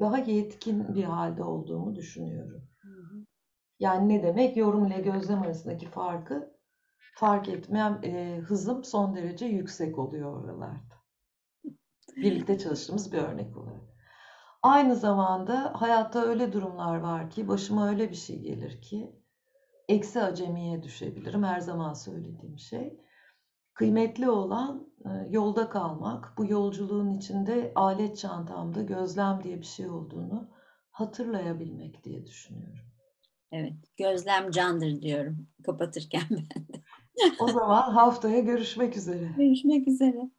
daha 0.00 0.18
yetkin 0.18 0.94
bir 0.94 1.04
halde 1.04 1.42
olduğumu 1.42 1.94
düşünüyorum. 1.94 2.62
Yani 3.78 4.08
ne 4.08 4.22
demek? 4.22 4.56
Yorum 4.56 4.86
ile 4.86 5.00
gözlem 5.00 5.42
arasındaki 5.42 5.86
farkı 5.86 6.52
fark 7.14 7.48
etmem 7.48 8.00
e, 8.04 8.38
hızım 8.38 8.84
son 8.84 9.14
derece 9.14 9.46
yüksek 9.46 9.98
oluyor 9.98 10.44
oralarda 10.44 10.91
birlikte 12.16 12.58
çalıştığımız 12.58 13.12
bir 13.12 13.18
örnek 13.18 13.56
olarak. 13.56 13.82
Aynı 14.62 14.96
zamanda 14.96 15.72
hayatta 15.74 16.22
öyle 16.22 16.52
durumlar 16.52 16.96
var 16.96 17.30
ki 17.30 17.48
başıma 17.48 17.88
öyle 17.88 18.10
bir 18.10 18.16
şey 18.16 18.40
gelir 18.40 18.80
ki 18.82 19.12
eksi 19.88 20.22
acemiye 20.22 20.82
düşebilirim. 20.82 21.42
Her 21.42 21.60
zaman 21.60 21.94
söylediğim 21.94 22.58
şey. 22.58 23.00
Kıymetli 23.74 24.30
olan 24.30 24.88
e, 25.04 25.08
yolda 25.30 25.68
kalmak. 25.68 26.34
Bu 26.38 26.46
yolculuğun 26.46 27.12
içinde 27.12 27.72
alet 27.74 28.18
çantamda 28.18 28.82
gözlem 28.82 29.42
diye 29.42 29.58
bir 29.58 29.66
şey 29.66 29.88
olduğunu 29.90 30.50
hatırlayabilmek 30.90 32.04
diye 32.04 32.26
düşünüyorum. 32.26 32.84
Evet, 33.52 33.96
gözlem 33.96 34.50
candır 34.50 35.02
diyorum 35.02 35.48
kapatırken 35.64 36.22
ben 36.30 36.68
de. 36.68 36.82
o 37.40 37.48
zaman 37.48 37.92
haftaya 37.92 38.40
görüşmek 38.40 38.96
üzere. 38.96 39.28
Görüşmek 39.38 39.88
üzere. 39.88 40.30